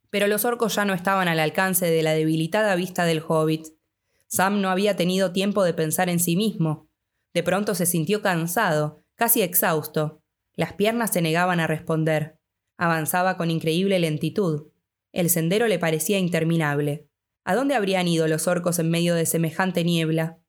[0.09, 3.67] Pero los orcos ya no estaban al alcance de la debilitada vista del hobbit.
[4.27, 6.87] Sam no había tenido tiempo de pensar en sí mismo.
[7.33, 10.18] De pronto se sintió cansado, casi exhausto.
[10.59, 12.37] Las piernas se negaban a responder.
[12.77, 14.73] Avanzaba con increíble lentitud.
[15.13, 17.07] El sendero le parecía interminable.
[17.45, 20.39] ¿A dónde habrían ido los orcos en medio de semejante niebla?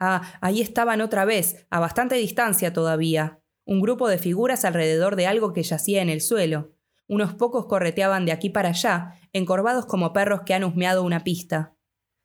[0.00, 3.42] Ah, ahí estaban otra vez, a bastante distancia todavía.
[3.66, 6.72] Un grupo de figuras alrededor de algo que yacía en el suelo.
[7.06, 11.76] Unos pocos correteaban de aquí para allá, encorvados como perros que han husmeado una pista.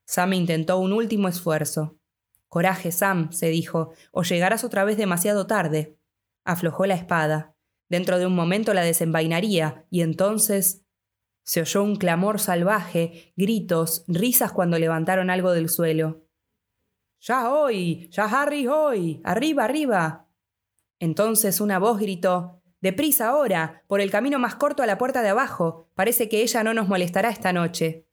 [0.05, 1.99] Sam intentó un último esfuerzo.
[2.47, 5.97] Coraje, Sam, se dijo, o llegarás otra vez demasiado tarde.
[6.47, 7.53] Aflojó la espada.
[7.89, 10.85] Dentro de un momento la desenvainaría, y entonces.
[11.43, 16.25] Se oyó un clamor salvaje, gritos, risas cuando levantaron algo del suelo.
[17.19, 20.27] Ya hoy, ya Harry hoy, arriba, arriba.
[20.99, 25.29] Entonces una voz gritó Deprisa ahora, por el camino más corto a la puerta de
[25.29, 25.89] abajo.
[25.95, 28.07] Parece que ella no nos molestará esta noche.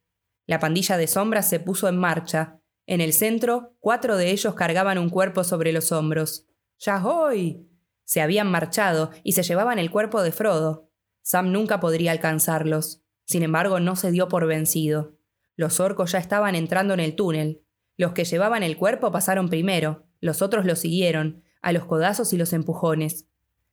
[0.46, 2.60] La pandilla de sombras se puso en marcha.
[2.86, 6.46] En el centro, cuatro de ellos cargaban un cuerpo sobre los hombros.
[6.78, 7.68] ¡Ya voy!
[8.04, 10.90] Se habían marchado y se llevaban el cuerpo de Frodo.
[11.22, 13.02] Sam nunca podría alcanzarlos.
[13.24, 15.16] Sin embargo, no se dio por vencido.
[15.56, 17.62] Los orcos ya estaban entrando en el túnel.
[17.96, 22.36] Los que llevaban el cuerpo pasaron primero, los otros lo siguieron, a los codazos y
[22.36, 23.26] los empujones.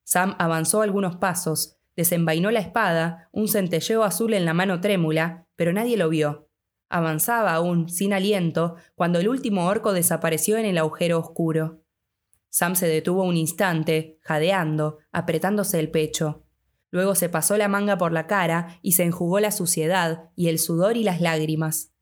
[0.03, 5.73] Sam avanzó algunos pasos, desenvainó la espada, un centelleo azul en la mano trémula, pero
[5.73, 6.49] nadie lo vio.
[6.89, 11.80] Avanzaba aún, sin aliento, cuando el último orco desapareció en el agujero oscuro.
[12.51, 16.43] Sam se detuvo un instante, jadeando, apretándose el pecho.
[16.89, 20.59] Luego se pasó la manga por la cara y se enjugó la suciedad y el
[20.59, 21.93] sudor y las lágrimas.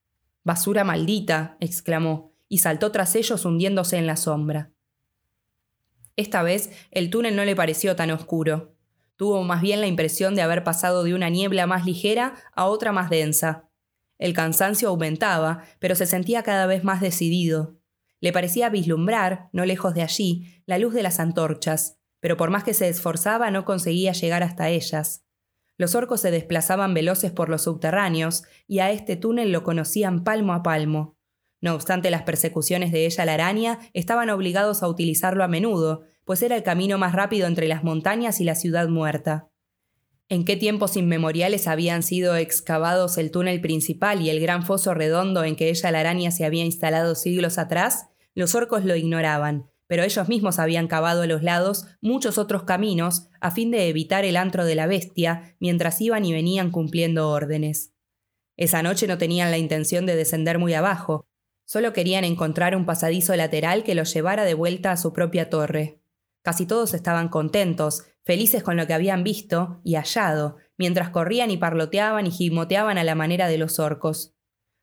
[0.43, 4.71] Basura maldita, exclamó, y saltó tras ellos hundiéndose en la sombra.
[6.15, 8.73] Esta vez el túnel no le pareció tan oscuro.
[9.17, 12.91] Tuvo más bien la impresión de haber pasado de una niebla más ligera a otra
[12.91, 13.69] más densa.
[14.17, 17.78] El cansancio aumentaba, pero se sentía cada vez más decidido.
[18.21, 22.63] Le parecía vislumbrar, no lejos de allí, la luz de las antorchas, pero por más
[22.63, 25.25] que se esforzaba no conseguía llegar hasta ellas.
[25.77, 30.53] Los orcos se desplazaban veloces por los subterráneos y a este túnel lo conocían palmo
[30.53, 31.17] a palmo.
[31.61, 36.41] No obstante las persecuciones de ella la araña, estaban obligados a utilizarlo a menudo, pues
[36.41, 39.49] era el camino más rápido entre las montañas y la ciudad muerta.
[40.31, 45.43] ¿En qué tiempos inmemoriales habían sido excavados el túnel principal y el gran foso redondo
[45.43, 48.09] en que ella la araña se había instalado siglos atrás?
[48.35, 53.27] Los orcos lo ignoraban, pero ellos mismos habían cavado a los lados muchos otros caminos
[53.41, 57.95] a fin de evitar el antro de la bestia mientras iban y venían cumpliendo órdenes.
[58.55, 61.25] Esa noche no tenían la intención de descender muy abajo,
[61.65, 66.03] solo querían encontrar un pasadizo lateral que los llevara de vuelta a su propia torre.
[66.43, 71.57] Casi todos estaban contentos, felices con lo que habían visto y hallado, mientras corrían y
[71.57, 74.35] parloteaban y gimoteaban a la manera de los orcos.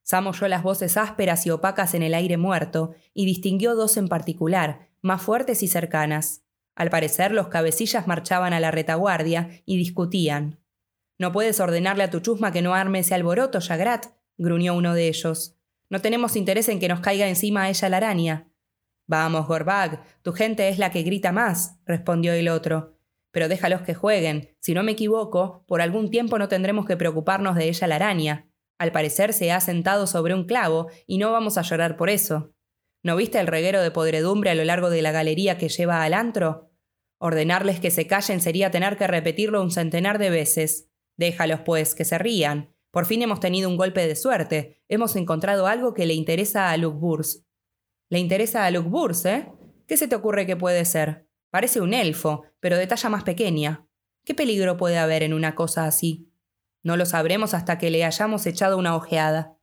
[0.03, 4.09] Sam oyó las voces ásperas y opacas en el aire muerto y distinguió dos en
[4.09, 6.43] particular, más fuertes y cercanas.
[6.75, 10.59] Al parecer, los cabecillas marchaban a la retaguardia y discutían.
[11.17, 14.07] No puedes ordenarle a tu chusma que no arme ese alboroto, Yagrat,
[14.37, 15.57] gruñó uno de ellos.
[15.89, 18.49] No tenemos interés en que nos caiga encima a ella la araña.
[19.07, 22.96] Vamos, Gorbag, tu gente es la que grita más, respondió el otro.
[23.37, 24.57] Pero déjalos que jueguen.
[24.61, 28.51] Si no me equivoco, por algún tiempo no tendremos que preocuparnos de ella la araña.
[28.79, 32.55] Al parecer se ha sentado sobre un clavo y no vamos a llorar por eso.
[33.03, 36.15] ¿No viste el reguero de podredumbre a lo largo de la galería que lleva al
[36.15, 36.71] antro?
[37.19, 40.89] Ordenarles que se callen sería tener que repetirlo un centenar de veces.
[41.19, 42.75] Déjalos, pues, que se rían.
[42.91, 44.83] Por fin hemos tenido un golpe de suerte.
[44.89, 47.45] Hemos encontrado algo que le interesa a Luke Burs.
[48.09, 49.53] ¿Le interesa a Luke Burs, eh?
[49.87, 51.26] ¿Qué se te ocurre que puede ser?
[51.57, 53.89] Parece un elfo, pero de talla más pequeña.
[54.27, 56.31] ¿Qué peligro puede haber en una cosa así?
[56.83, 59.57] No lo sabremos hasta que le hayamos echado una ojeada.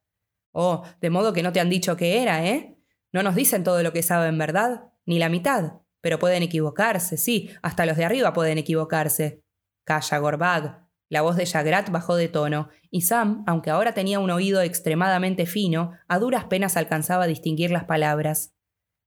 [0.54, 2.80] Oh, de modo que no te han dicho qué era, ¿eh?
[3.12, 4.86] No nos dicen todo lo que saben, ¿verdad?
[5.06, 5.82] Ni la mitad.
[6.02, 9.44] Pero pueden equivocarse, sí, hasta los de arriba pueden equivocarse.
[9.84, 10.88] Calla, Gorbag.
[11.10, 15.46] La voz de Jagrat bajó de tono, y Sam, aunque ahora tenía un oído extremadamente
[15.46, 18.56] fino, a duras penas alcanzaba a distinguir las palabras.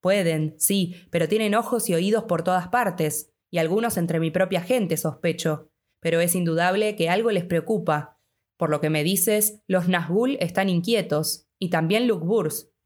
[0.07, 4.61] Pueden, sí, pero tienen ojos y oídos por todas partes, y algunos entre mi propia
[4.61, 5.69] gente, sospecho.
[5.99, 8.17] Pero es indudable que algo les preocupa.
[8.57, 12.25] Por lo que me dices, los Nazgûl están inquietos, y también Luke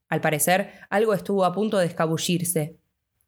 [0.09, 2.78] al parecer, algo estuvo a punto de escabullirse.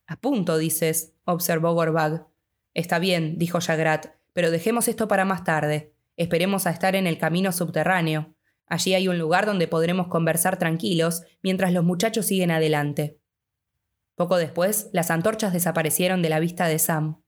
[0.06, 2.26] A punto, dices, observó Gorbag.
[2.72, 5.92] Está bien, dijo Jagrat, pero dejemos esto para más tarde.
[6.16, 8.34] Esperemos a estar en el camino subterráneo.
[8.66, 13.18] Allí hay un lugar donde podremos conversar tranquilos mientras los muchachos siguen adelante.
[14.14, 17.22] Poco después, las antorchas desaparecieron de la vista de Sam.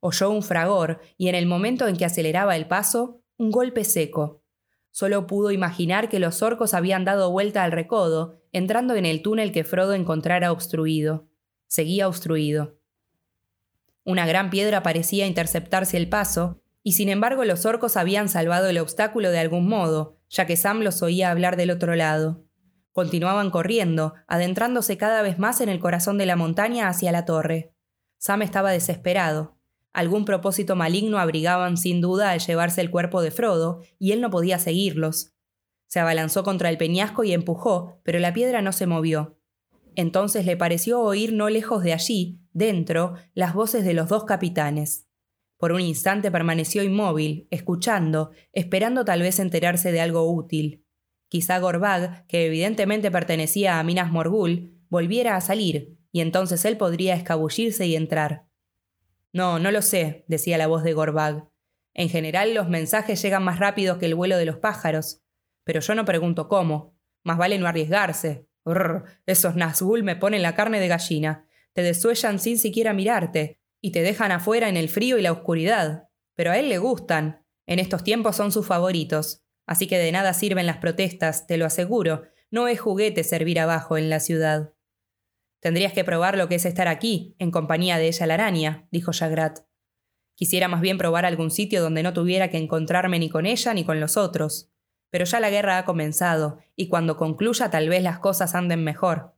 [0.00, 4.42] Oyó un fragor y en el momento en que aceleraba el paso, un golpe seco.
[4.90, 9.52] Solo pudo imaginar que los orcos habían dado vuelta al recodo, entrando en el túnel
[9.52, 11.28] que Frodo encontrara obstruido.
[11.66, 12.78] Seguía obstruido.
[14.04, 18.78] Una gran piedra parecía interceptarse el paso, y sin embargo los orcos habían salvado el
[18.78, 22.47] obstáculo de algún modo, ya que Sam los oía hablar del otro lado.
[22.98, 27.72] Continuaban corriendo, adentrándose cada vez más en el corazón de la montaña hacia la torre.
[28.18, 29.56] Sam estaba desesperado.
[29.92, 34.30] Algún propósito maligno abrigaban sin duda al llevarse el cuerpo de Frodo, y él no
[34.30, 35.32] podía seguirlos.
[35.86, 39.38] Se abalanzó contra el peñasco y empujó, pero la piedra no se movió.
[39.94, 45.06] Entonces le pareció oír no lejos de allí, dentro, las voces de los dos capitanes.
[45.56, 50.84] Por un instante permaneció inmóvil, escuchando, esperando tal vez enterarse de algo útil.
[51.28, 57.14] Quizá Gorbag, que evidentemente pertenecía a Minas Morgul, volviera a salir, y entonces él podría
[57.14, 58.46] escabullirse y entrar.
[59.32, 61.48] No, no lo sé, decía la voz de Gorbag.
[61.94, 65.22] En general los mensajes llegan más rápido que el vuelo de los pájaros.
[65.64, 66.96] Pero yo no pregunto cómo.
[67.24, 68.46] Más vale no arriesgarse.
[69.26, 71.46] esos Nazgûl me ponen la carne de gallina.
[71.72, 73.58] Te desuellan sin siquiera mirarte.
[73.80, 76.08] Y te dejan afuera en el frío y la oscuridad.
[76.36, 77.44] Pero a él le gustan.
[77.66, 79.42] En estos tiempos son sus favoritos.
[79.68, 82.22] Así que de nada sirven las protestas, te lo aseguro.
[82.50, 84.72] No es juguete servir abajo en la ciudad.
[85.60, 89.12] Tendrías que probar lo que es estar aquí, en compañía de ella la araña, dijo
[89.12, 89.60] Jagrat.
[90.34, 93.84] Quisiera más bien probar algún sitio donde no tuviera que encontrarme ni con ella ni
[93.84, 94.72] con los otros.
[95.10, 99.34] Pero ya la guerra ha comenzado, y cuando concluya tal vez las cosas anden mejor.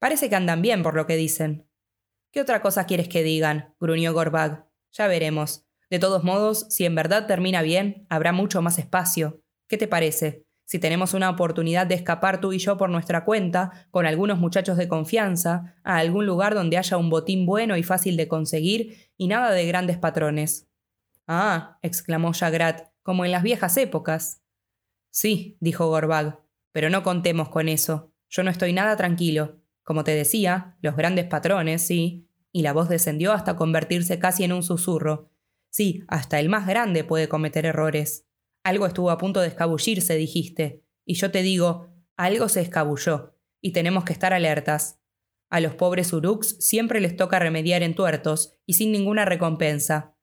[0.00, 1.68] Parece que andan bien por lo que dicen.
[2.32, 3.76] ¿Qué otra cosa quieres que digan?
[3.78, 4.66] gruñó Gorbag.
[4.90, 5.66] Ya veremos.
[5.88, 9.41] De todos modos, si en verdad termina bien, habrá mucho más espacio.
[9.72, 10.44] ¿Qué te parece?
[10.66, 14.76] si tenemos una oportunidad de escapar tú y yo por nuestra cuenta, con algunos muchachos
[14.76, 19.28] de confianza, a algún lugar donde haya un botín bueno y fácil de conseguir, y
[19.28, 20.68] nada de grandes patrones.
[21.26, 24.42] Ah, exclamó Jagrat, como en las viejas épocas.
[25.08, 28.12] Sí, dijo Gorbag, pero no contemos con eso.
[28.28, 29.56] Yo no estoy nada tranquilo.
[29.84, 32.28] Como te decía, los grandes patrones, sí.
[32.52, 35.30] Y la voz descendió hasta convertirse casi en un susurro.
[35.70, 38.26] Sí, hasta el más grande puede cometer errores.
[38.64, 43.72] Algo estuvo a punto de escabullirse, dijiste, y yo te digo, algo se escabulló, y
[43.72, 45.00] tenemos que estar alertas.
[45.50, 50.16] A los pobres Uruks siempre les toca remediar en tuertos y sin ninguna recompensa.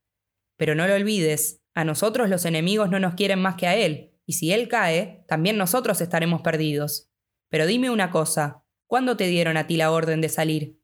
[0.58, 4.14] Pero no lo olvides, a nosotros los enemigos no nos quieren más que a él,
[4.26, 7.10] y si él cae, también nosotros estaremos perdidos.
[7.50, 10.80] Pero dime una cosa, ¿cuándo te dieron a ti la orden de salir?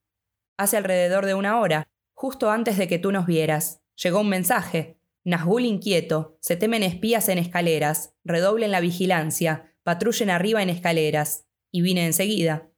[0.57, 3.81] Hace alrededor de una hora, justo antes de que tú nos vieras.
[3.95, 10.61] Llegó un mensaje, Nazgul inquieto, se temen espías en escaleras, redoblen la vigilancia, patrullen arriba
[10.61, 11.47] en escaleras.
[11.71, 12.69] Y vine enseguida.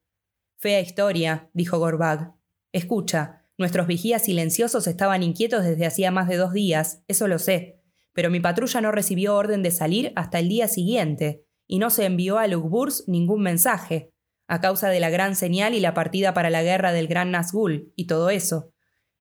[0.58, 2.34] Fea historia, dijo Gorbag.
[2.72, 7.82] Escucha, nuestros vigías silenciosos estaban inquietos desde hacía más de dos días, eso lo sé,
[8.14, 12.06] pero mi patrulla no recibió orden de salir hasta el día siguiente, y no se
[12.06, 14.10] envió a Lugburs ningún mensaje,
[14.48, 17.92] a causa de la gran señal y la partida para la guerra del Gran Nazgul,
[17.96, 18.72] y todo eso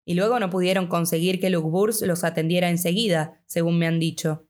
[0.07, 4.47] y luego no pudieron conseguir que Lugburs los atendiera enseguida, según me han dicho.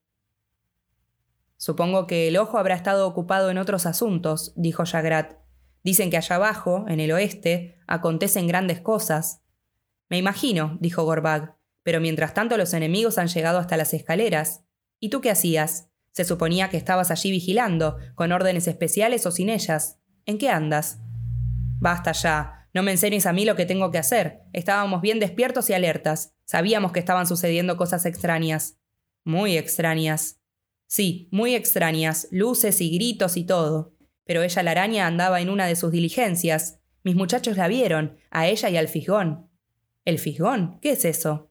[1.56, 5.38] Supongo que el ojo habrá estado ocupado en otros asuntos, dijo Jagrat.
[5.82, 9.40] Dicen que allá abajo, en el oeste, acontecen grandes cosas.
[10.10, 14.62] Me imagino, dijo Gorbag, pero mientras tanto los enemigos han llegado hasta las escaleras.
[15.00, 15.88] ¿Y tú qué hacías?
[16.12, 19.98] Se suponía que estabas allí vigilando, con órdenes especiales o sin ellas.
[20.26, 20.98] ¿En qué andas?
[21.78, 24.42] Basta ya, no me enseñes a mí lo que tengo que hacer.
[24.52, 26.34] Estábamos bien despiertos y alertas.
[26.44, 28.78] Sabíamos que estaban sucediendo cosas extrañas.
[29.24, 30.42] Muy extrañas.
[30.86, 33.94] Sí, muy extrañas, luces y gritos y todo.
[34.24, 36.78] Pero ella la araña andaba en una de sus diligencias.
[37.02, 39.48] Mis muchachos la vieron, a ella y al fisgón.
[40.04, 40.78] ¿El fisgón?
[40.82, 41.50] ¿Qué es eso?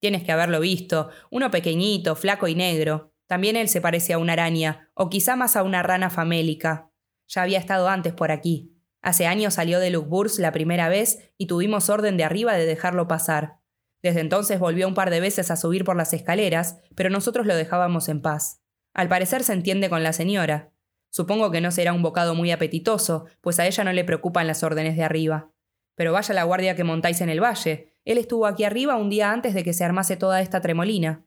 [0.00, 3.12] Tienes que haberlo visto, uno pequeñito, flaco y negro.
[3.26, 6.90] También él se parece a una araña, o quizá más a una rana famélica.
[7.28, 8.75] Ya había estado antes por aquí.
[9.06, 13.06] Hace años salió de Lugburs la primera vez y tuvimos orden de arriba de dejarlo
[13.06, 13.60] pasar.
[14.02, 17.54] Desde entonces volvió un par de veces a subir por las escaleras, pero nosotros lo
[17.54, 18.64] dejábamos en paz.
[18.94, 20.72] Al parecer se entiende con la señora.
[21.08, 24.64] Supongo que no será un bocado muy apetitoso, pues a ella no le preocupan las
[24.64, 25.52] órdenes de arriba.
[25.94, 27.94] Pero vaya la guardia que montáis en el valle.
[28.04, 31.24] Él estuvo aquí arriba un día antes de que se armase toda esta tremolina.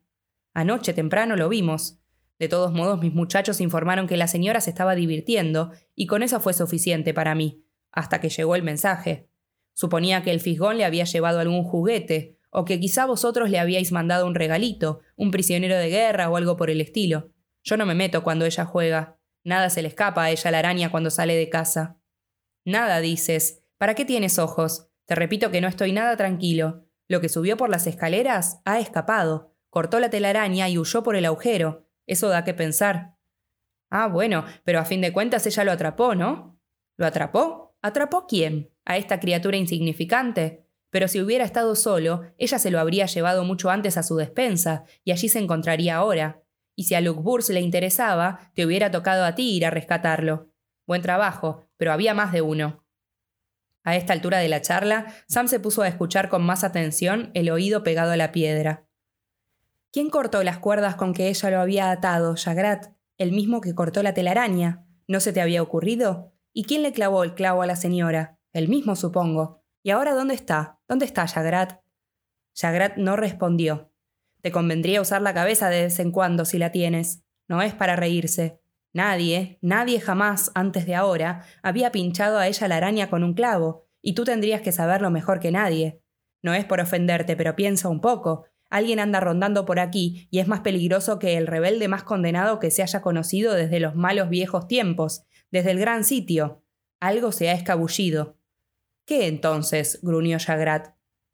[0.54, 1.98] Anoche temprano lo vimos.
[2.40, 6.42] De todos modos, mis muchachos informaron que la señora se estaba divirtiendo, y con eso
[6.42, 9.30] fue suficiente para mí hasta que llegó el mensaje.
[9.74, 13.92] Suponía que el fisgón le había llevado algún juguete, o que quizá vosotros le habíais
[13.92, 17.32] mandado un regalito, un prisionero de guerra o algo por el estilo.
[17.64, 19.20] Yo no me meto cuando ella juega.
[19.44, 22.00] Nada se le escapa a ella la araña cuando sale de casa.
[22.66, 23.64] Nada, dices.
[23.78, 24.90] ¿Para qué tienes ojos?
[25.06, 26.86] Te repito que no estoy nada tranquilo.
[27.08, 29.56] Lo que subió por las escaleras ha escapado.
[29.70, 31.88] Cortó la telaraña y huyó por el agujero.
[32.06, 33.16] Eso da que pensar.
[33.90, 36.60] Ah, bueno, pero a fin de cuentas ella lo atrapó, ¿no?
[36.98, 37.69] ¿Lo atrapó?
[37.82, 38.72] ¿Atrapó quién?
[38.86, 40.66] ¿A esta criatura insignificante?
[40.90, 44.84] Pero si hubiera estado solo, ella se lo habría llevado mucho antes a su despensa,
[45.04, 46.44] y allí se encontraría ahora.
[46.76, 50.52] Y si a Luke Burse le interesaba, te hubiera tocado a ti ir a rescatarlo.
[50.88, 52.84] Buen trabajo, pero había más de uno.
[53.84, 57.50] A esta altura de la charla, Sam se puso a escuchar con más atención, el
[57.50, 58.88] oído pegado a la piedra.
[59.92, 62.94] ¿Quién cortó las cuerdas con que ella lo había atado, Jagrat?
[63.18, 64.86] El mismo que cortó la telaraña.
[65.08, 66.34] ¿No se te había ocurrido?
[66.60, 68.38] ¿Y quién le clavó el clavo a la señora?
[68.52, 69.64] El mismo, supongo.
[69.82, 70.78] ¿Y ahora dónde está?
[70.90, 71.80] ¿Dónde está Jagrat?
[72.54, 73.94] Jagrat no respondió.
[74.42, 77.24] Te convendría usar la cabeza de vez en cuando si la tienes.
[77.48, 78.60] No es para reírse.
[78.92, 83.88] Nadie, nadie jamás, antes de ahora, había pinchado a ella la araña con un clavo,
[84.02, 86.02] y tú tendrías que saberlo mejor que nadie.
[86.42, 88.48] No es por ofenderte, pero piensa un poco.
[88.70, 92.72] Alguien anda rondando por aquí y es más peligroso que el rebelde más condenado que
[92.72, 96.64] se haya conocido desde los malos viejos tiempos, desde el gran sitio.
[97.00, 98.38] Algo se ha escabullido.
[99.06, 100.00] ¿Qué entonces?
[100.04, 100.94] gruñó Jagrat.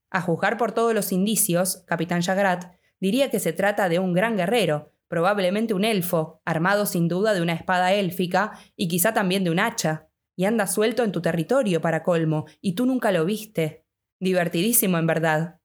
[0.09, 4.37] A juzgar por todos los indicios, capitán Jagrat, diría que se trata de un gran
[4.37, 9.49] guerrero, probablemente un elfo, armado sin duda de una espada élfica y quizá también de
[9.49, 10.07] un hacha,
[10.37, 13.85] y anda suelto en tu territorio para colmo, y tú nunca lo viste.
[14.19, 15.59] Divertidísimo, en verdad.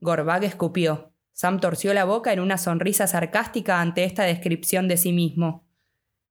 [0.00, 1.12] Gorbag escupió.
[1.32, 5.66] Sam torció la boca en una sonrisa sarcástica ante esta descripción de sí mismo.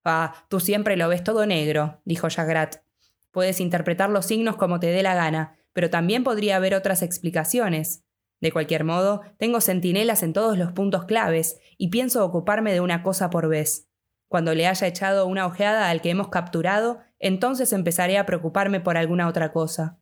[0.04, 2.78] Ah, tú siempre lo ves todo negro, dijo Jagrat.
[3.32, 8.04] Puedes interpretar los signos como te dé la gana, pero también podría haber otras explicaciones.
[8.40, 13.04] De cualquier modo, tengo centinelas en todos los puntos claves y pienso ocuparme de una
[13.04, 13.90] cosa por vez.
[14.28, 18.98] Cuando le haya echado una ojeada al que hemos capturado, entonces empezaré a preocuparme por
[18.98, 20.00] alguna otra cosa.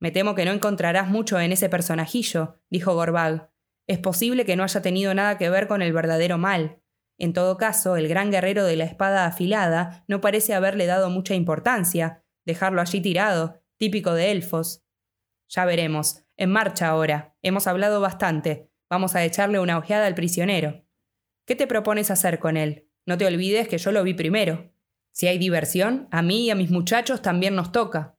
[0.00, 3.50] Me temo que no encontrarás mucho en ese personajillo, dijo Gorbag.
[3.86, 6.80] Es posible que no haya tenido nada que ver con el verdadero mal.
[7.18, 11.34] En todo caso, el gran guerrero de la espada afilada no parece haberle dado mucha
[11.34, 14.84] importancia, dejarlo allí tirado, típico de elfos.
[15.48, 16.24] Ya veremos.
[16.36, 17.36] En marcha ahora.
[17.42, 18.70] Hemos hablado bastante.
[18.88, 20.86] Vamos a echarle una ojeada al prisionero.
[21.46, 22.88] ¿Qué te propones hacer con él?
[23.04, 24.72] No te olvides que yo lo vi primero.
[25.12, 28.16] Si hay diversión, a mí y a mis muchachos también nos toca.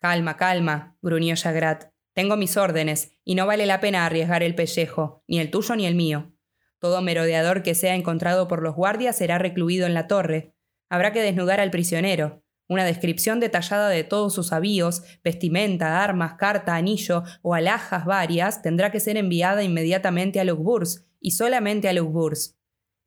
[0.00, 1.90] Calma, calma, gruñó Jagrat.
[2.14, 5.86] Tengo mis órdenes, y no vale la pena arriesgar el pellejo, ni el tuyo ni
[5.86, 6.32] el mío.
[6.78, 10.54] Todo merodeador que sea encontrado por los guardias será recluido en la torre.
[10.88, 12.44] Habrá que desnudar al prisionero.
[12.68, 18.92] Una descripción detallada de todos sus avíos, vestimenta, armas, carta, anillo o alhajas varias tendrá
[18.92, 22.57] que ser enviada inmediatamente a Lugburs, y solamente a Lugburs.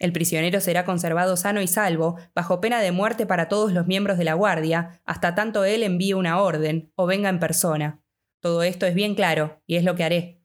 [0.01, 4.17] El prisionero será conservado sano y salvo, bajo pena de muerte para todos los miembros
[4.17, 8.01] de la guardia, hasta tanto él envíe una orden o venga en persona.
[8.39, 10.41] Todo esto es bien claro, y es lo que haré.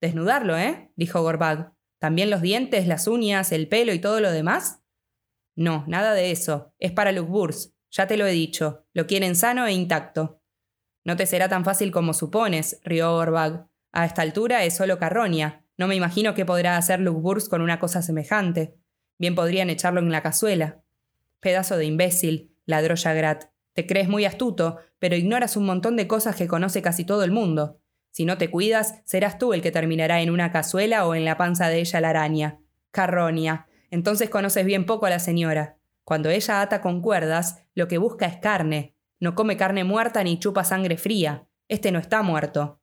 [0.00, 0.90] Desnudarlo, ¿eh?
[0.96, 1.74] dijo Gorbag.
[1.98, 4.82] ¿También los dientes, las uñas, el pelo y todo lo demás?
[5.54, 6.72] No, nada de eso.
[6.78, 7.74] Es para Lugburs.
[7.90, 8.86] Ya te lo he dicho.
[8.94, 10.40] Lo quieren sano e intacto.
[11.04, 13.68] No te será tan fácil como supones, rió Gorbag.
[13.92, 15.66] A esta altura es solo carroña.
[15.76, 18.78] No me imagino qué podrá hacer Lugburs con una cosa semejante.
[19.18, 20.82] Bien podrían echarlo en la cazuela.
[21.40, 23.46] Pedazo de imbécil, ladró Jagrat.
[23.72, 27.32] Te crees muy astuto, pero ignoras un montón de cosas que conoce casi todo el
[27.32, 27.80] mundo.
[28.10, 31.36] Si no te cuidas, serás tú el que terminará en una cazuela o en la
[31.36, 32.60] panza de ella la araña.
[32.92, 33.66] Carronia.
[33.90, 35.78] Entonces conoces bien poco a la señora.
[36.04, 38.94] Cuando ella ata con cuerdas, lo que busca es carne.
[39.18, 41.48] No come carne muerta ni chupa sangre fría.
[41.68, 42.80] Este no está muerto.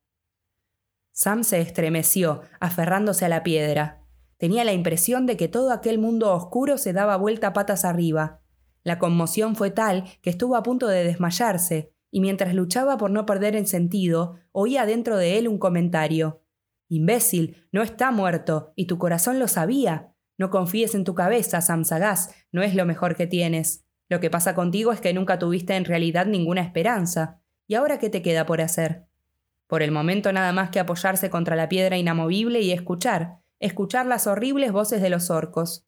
[1.12, 4.01] Sam se estremeció, aferrándose a la piedra.
[4.42, 8.40] Tenía la impresión de que todo aquel mundo oscuro se daba vuelta patas arriba.
[8.82, 13.24] La conmoción fue tal que estuvo a punto de desmayarse, y mientras luchaba por no
[13.24, 16.42] perder el sentido, oía dentro de él un comentario.
[16.88, 20.12] Imbécil, no está muerto, y tu corazón lo sabía.
[20.36, 23.84] No confíes en tu cabeza, Sam Sagaz, no es lo mejor que tienes.
[24.08, 27.40] Lo que pasa contigo es que nunca tuviste en realidad ninguna esperanza.
[27.68, 29.06] ¿Y ahora qué te queda por hacer?
[29.68, 34.26] Por el momento nada más que apoyarse contra la piedra inamovible y escuchar, escuchar las
[34.26, 35.86] horribles voces de los orcos.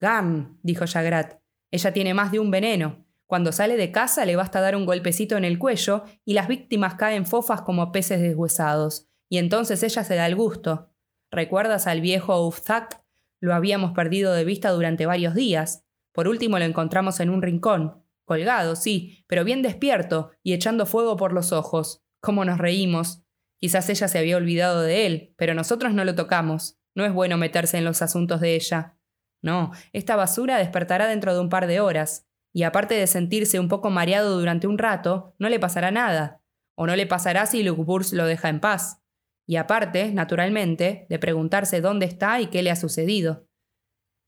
[0.00, 1.40] Gam, dijo Jagrat,
[1.70, 3.04] ella tiene más de un veneno.
[3.26, 6.94] Cuando sale de casa le basta dar un golpecito en el cuello y las víctimas
[6.94, 10.90] caen fofas como peces deshuesados, y entonces ella se da el gusto.
[11.30, 13.04] ¿Recuerdas al viejo Ufzak?
[13.40, 15.84] Lo habíamos perdido de vista durante varios días.
[16.12, 21.16] Por último lo encontramos en un rincón, colgado, sí, pero bien despierto y echando fuego
[21.16, 22.02] por los ojos.
[22.20, 23.25] ¿Cómo nos reímos?
[23.58, 26.78] Quizás ella se había olvidado de él, pero nosotros no lo tocamos.
[26.94, 28.98] No es bueno meterse en los asuntos de ella.
[29.42, 33.68] No, esta basura despertará dentro de un par de horas, y aparte de sentirse un
[33.68, 36.42] poco mareado durante un rato, no le pasará nada.
[36.74, 39.02] O no le pasará si Lugburs lo deja en paz.
[39.46, 43.46] Y aparte, naturalmente, de preguntarse dónde está y qué le ha sucedido.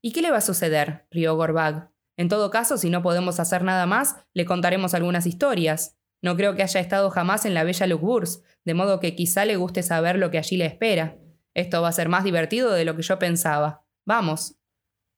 [0.02, 1.06] ¿Y qué le va a suceder?
[1.10, 1.90] rió Gorbag.
[2.16, 5.97] En todo caso, si no podemos hacer nada más, le contaremos algunas historias.
[6.22, 9.56] No creo que haya estado jamás en la bella Lugburs, de modo que quizá le
[9.56, 11.16] guste saber lo que allí le espera.
[11.54, 13.84] Esto va a ser más divertido de lo que yo pensaba.
[14.04, 14.56] Vamos.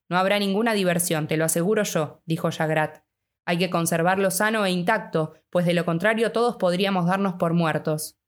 [0.09, 3.05] No habrá ninguna diversión, te lo aseguro yo, dijo Jagrat.
[3.47, 8.19] Hay que conservarlo sano e intacto, pues de lo contrario todos podríamos darnos por muertos.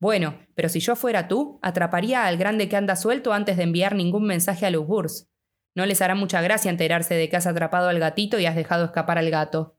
[0.00, 3.94] Bueno, pero si yo fuera tú, atraparía al grande que anda suelto antes de enviar
[3.94, 5.30] ningún mensaje a Lugburs.
[5.74, 8.84] No les hará mucha gracia enterarse de que has atrapado al gatito y has dejado
[8.84, 9.76] escapar al gato.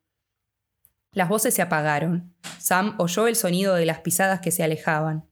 [1.16, 2.36] Las voces se apagaron.
[2.60, 5.26] Sam oyó el sonido de las pisadas que se alejaban.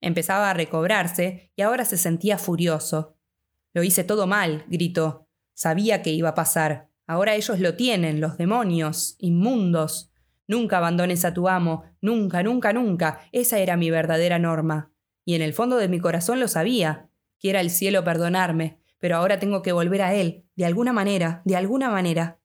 [0.00, 3.16] Empezaba a recobrarse y ahora se sentía furioso.
[3.72, 5.28] Lo hice todo mal, gritó.
[5.54, 6.88] Sabía que iba a pasar.
[7.06, 10.10] Ahora ellos lo tienen, los demonios, inmundos.
[10.48, 13.20] Nunca abandones a tu amo, nunca, nunca, nunca.
[13.30, 14.92] Esa era mi verdadera norma.
[15.24, 17.10] y en el fondo de mi corazón lo sabía.
[17.38, 21.54] Quiera el cielo perdonarme, pero ahora tengo que volver a él, de alguna manera, de
[21.54, 22.38] alguna manera.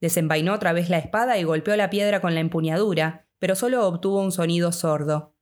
[0.00, 4.20] Desenvainó otra vez la espada y golpeó la piedra con la empuñadura, pero solo obtuvo
[4.20, 5.34] un sonido sordo.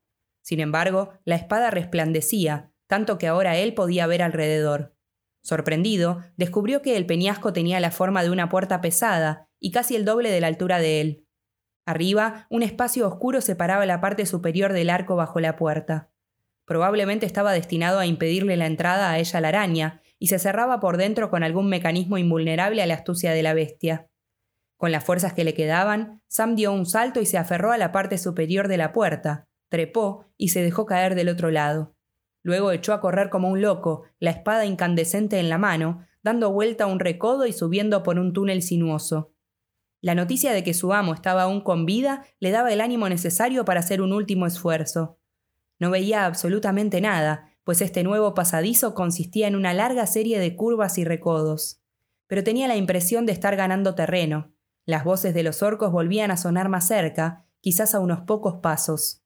[0.42, 4.94] Sin embargo, la espada resplandecía, tanto que ahora él podía ver alrededor.
[5.42, 10.04] Sorprendido, descubrió que el peñasco tenía la forma de una puerta pesada y casi el
[10.04, 11.26] doble de la altura de él.
[11.86, 16.10] Arriba, un espacio oscuro separaba la parte superior del arco bajo la puerta.
[16.66, 20.96] Probablemente estaba destinado a impedirle la entrada a ella la araña, y se cerraba por
[20.96, 24.08] dentro con algún mecanismo invulnerable a la astucia de la bestia.
[24.78, 27.90] Con las fuerzas que le quedaban, Sam dio un salto y se aferró a la
[27.90, 31.96] parte superior de la puerta, trepó y se dejó caer del otro lado.
[32.44, 36.84] Luego echó a correr como un loco, la espada incandescente en la mano, dando vuelta
[36.84, 39.32] a un recodo y subiendo por un túnel sinuoso.
[40.00, 43.64] La noticia de que su amo estaba aún con vida le daba el ánimo necesario
[43.64, 45.18] para hacer un último esfuerzo.
[45.80, 50.98] No veía absolutamente nada, pues este nuevo pasadizo consistía en una larga serie de curvas
[50.98, 51.82] y recodos.
[52.28, 54.54] Pero tenía la impresión de estar ganando terreno.
[54.88, 59.22] Las voces de los orcos volvían a sonar más cerca, quizás a unos pocos pasos.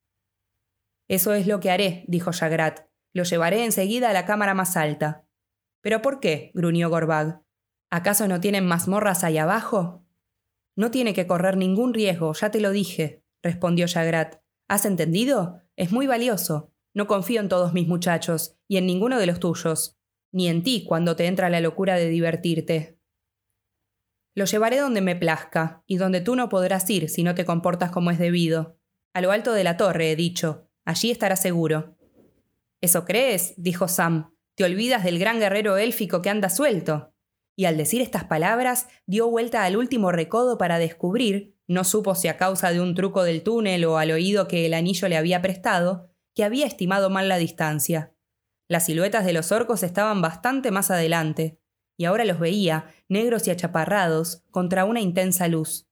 [1.07, 2.89] Eso es lo que haré, dijo Jagrat.
[3.13, 5.25] Lo llevaré enseguida a la cámara más alta.
[5.81, 6.51] ¿Pero por qué?
[6.55, 7.45] gruñó Gorbag.
[7.91, 10.05] ¿Acaso no tienen mazmorras ahí abajo?
[10.75, 14.43] No tiene que correr ningún riesgo, ya te lo dije, respondió Jagrat.
[14.67, 15.63] ¿Has entendido?
[15.77, 16.73] Es muy valioso.
[16.93, 19.97] No confío en todos mis muchachos, y en ninguno de los tuyos,
[20.33, 22.99] ni en ti cuando te entra la locura de divertirte.
[24.35, 27.91] Lo llevaré donde me plazca, y donde tú no podrás ir si no te comportas
[27.91, 28.79] como es debido.
[29.15, 30.69] A lo alto de la torre, he dicho.
[30.85, 31.97] Allí estarás seguro.
[32.81, 33.55] ¿Eso crees?
[33.57, 34.35] dijo Sam.
[34.55, 37.15] Te olvidas del gran guerrero élfico que anda suelto.
[37.57, 42.29] Y al decir estas palabras, dio vuelta al último recodo para descubrir, no supo si
[42.29, 45.43] a causa de un truco del túnel o al oído que el anillo le había
[45.43, 48.15] prestado, que había estimado mal la distancia.
[48.69, 51.61] Las siluetas de los orcos estaban bastante más adelante,
[51.97, 55.89] y ahora los veía, negros y achaparrados, contra una intensa luz.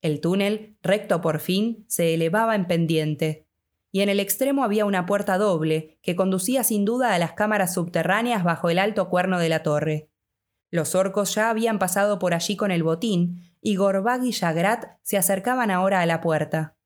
[0.00, 3.46] El túnel, recto por fin, se elevaba en pendiente,
[3.90, 7.74] y en el extremo había una puerta doble que conducía sin duda a las cámaras
[7.74, 10.10] subterráneas bajo el alto cuerno de la torre.
[10.70, 15.16] Los orcos ya habían pasado por allí con el botín, y Gorbag y Jagrat se
[15.16, 16.76] acercaban ahora a la puerta.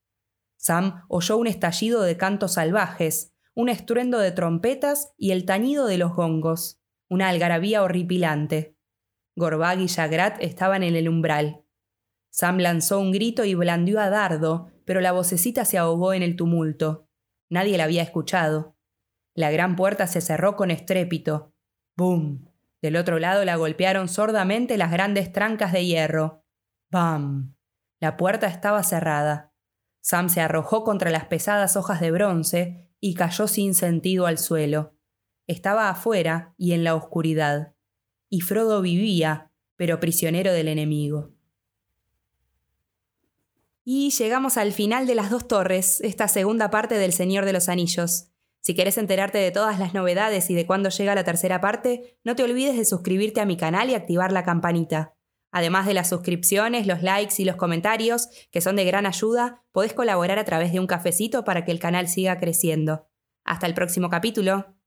[0.59, 5.99] Sam oyó un estallido de cantos salvajes, un estruendo de trompetas y el tañido de
[5.99, 6.79] los gongos,
[7.09, 8.77] una algarabía horripilante.
[9.37, 11.65] Gorbag y Jagrat estaban en el umbral.
[12.31, 16.37] Sam lanzó un grito y blandió a Dardo, pero la vocecita se ahogó en el
[16.37, 17.09] tumulto.
[17.51, 18.77] Nadie la había escuchado.
[19.35, 21.55] La gran puerta se cerró con estrépito.
[21.97, 22.45] ¡Bum!
[22.83, 26.45] Del otro lado la golpearon sordamente las grandes trancas de hierro.
[26.91, 27.57] ¡Bam!
[28.01, 29.53] La puerta estaba cerrada.
[30.01, 34.98] Sam se arrojó contra las pesadas hojas de bronce y cayó sin sentido al suelo.
[35.49, 37.73] Estaba afuera y en la oscuridad.
[38.29, 41.33] Y Frodo vivía, pero prisionero del enemigo.
[43.83, 47.71] Y llegamos al final de las dos torres, esta segunda parte del Señor de los
[47.71, 48.29] Anillos.
[48.61, 52.37] Si quieres enterarte de todas las novedades y de cuándo llega la tercera parte, no
[52.37, 55.15] te olvides de suscribirte a mi canal y activar la campanita.
[55.51, 59.95] Además de las suscripciones, los likes y los comentarios, que son de gran ayuda, podés
[59.95, 63.09] colaborar a través de un cafecito para que el canal siga creciendo.
[63.45, 64.78] Hasta el próximo capítulo.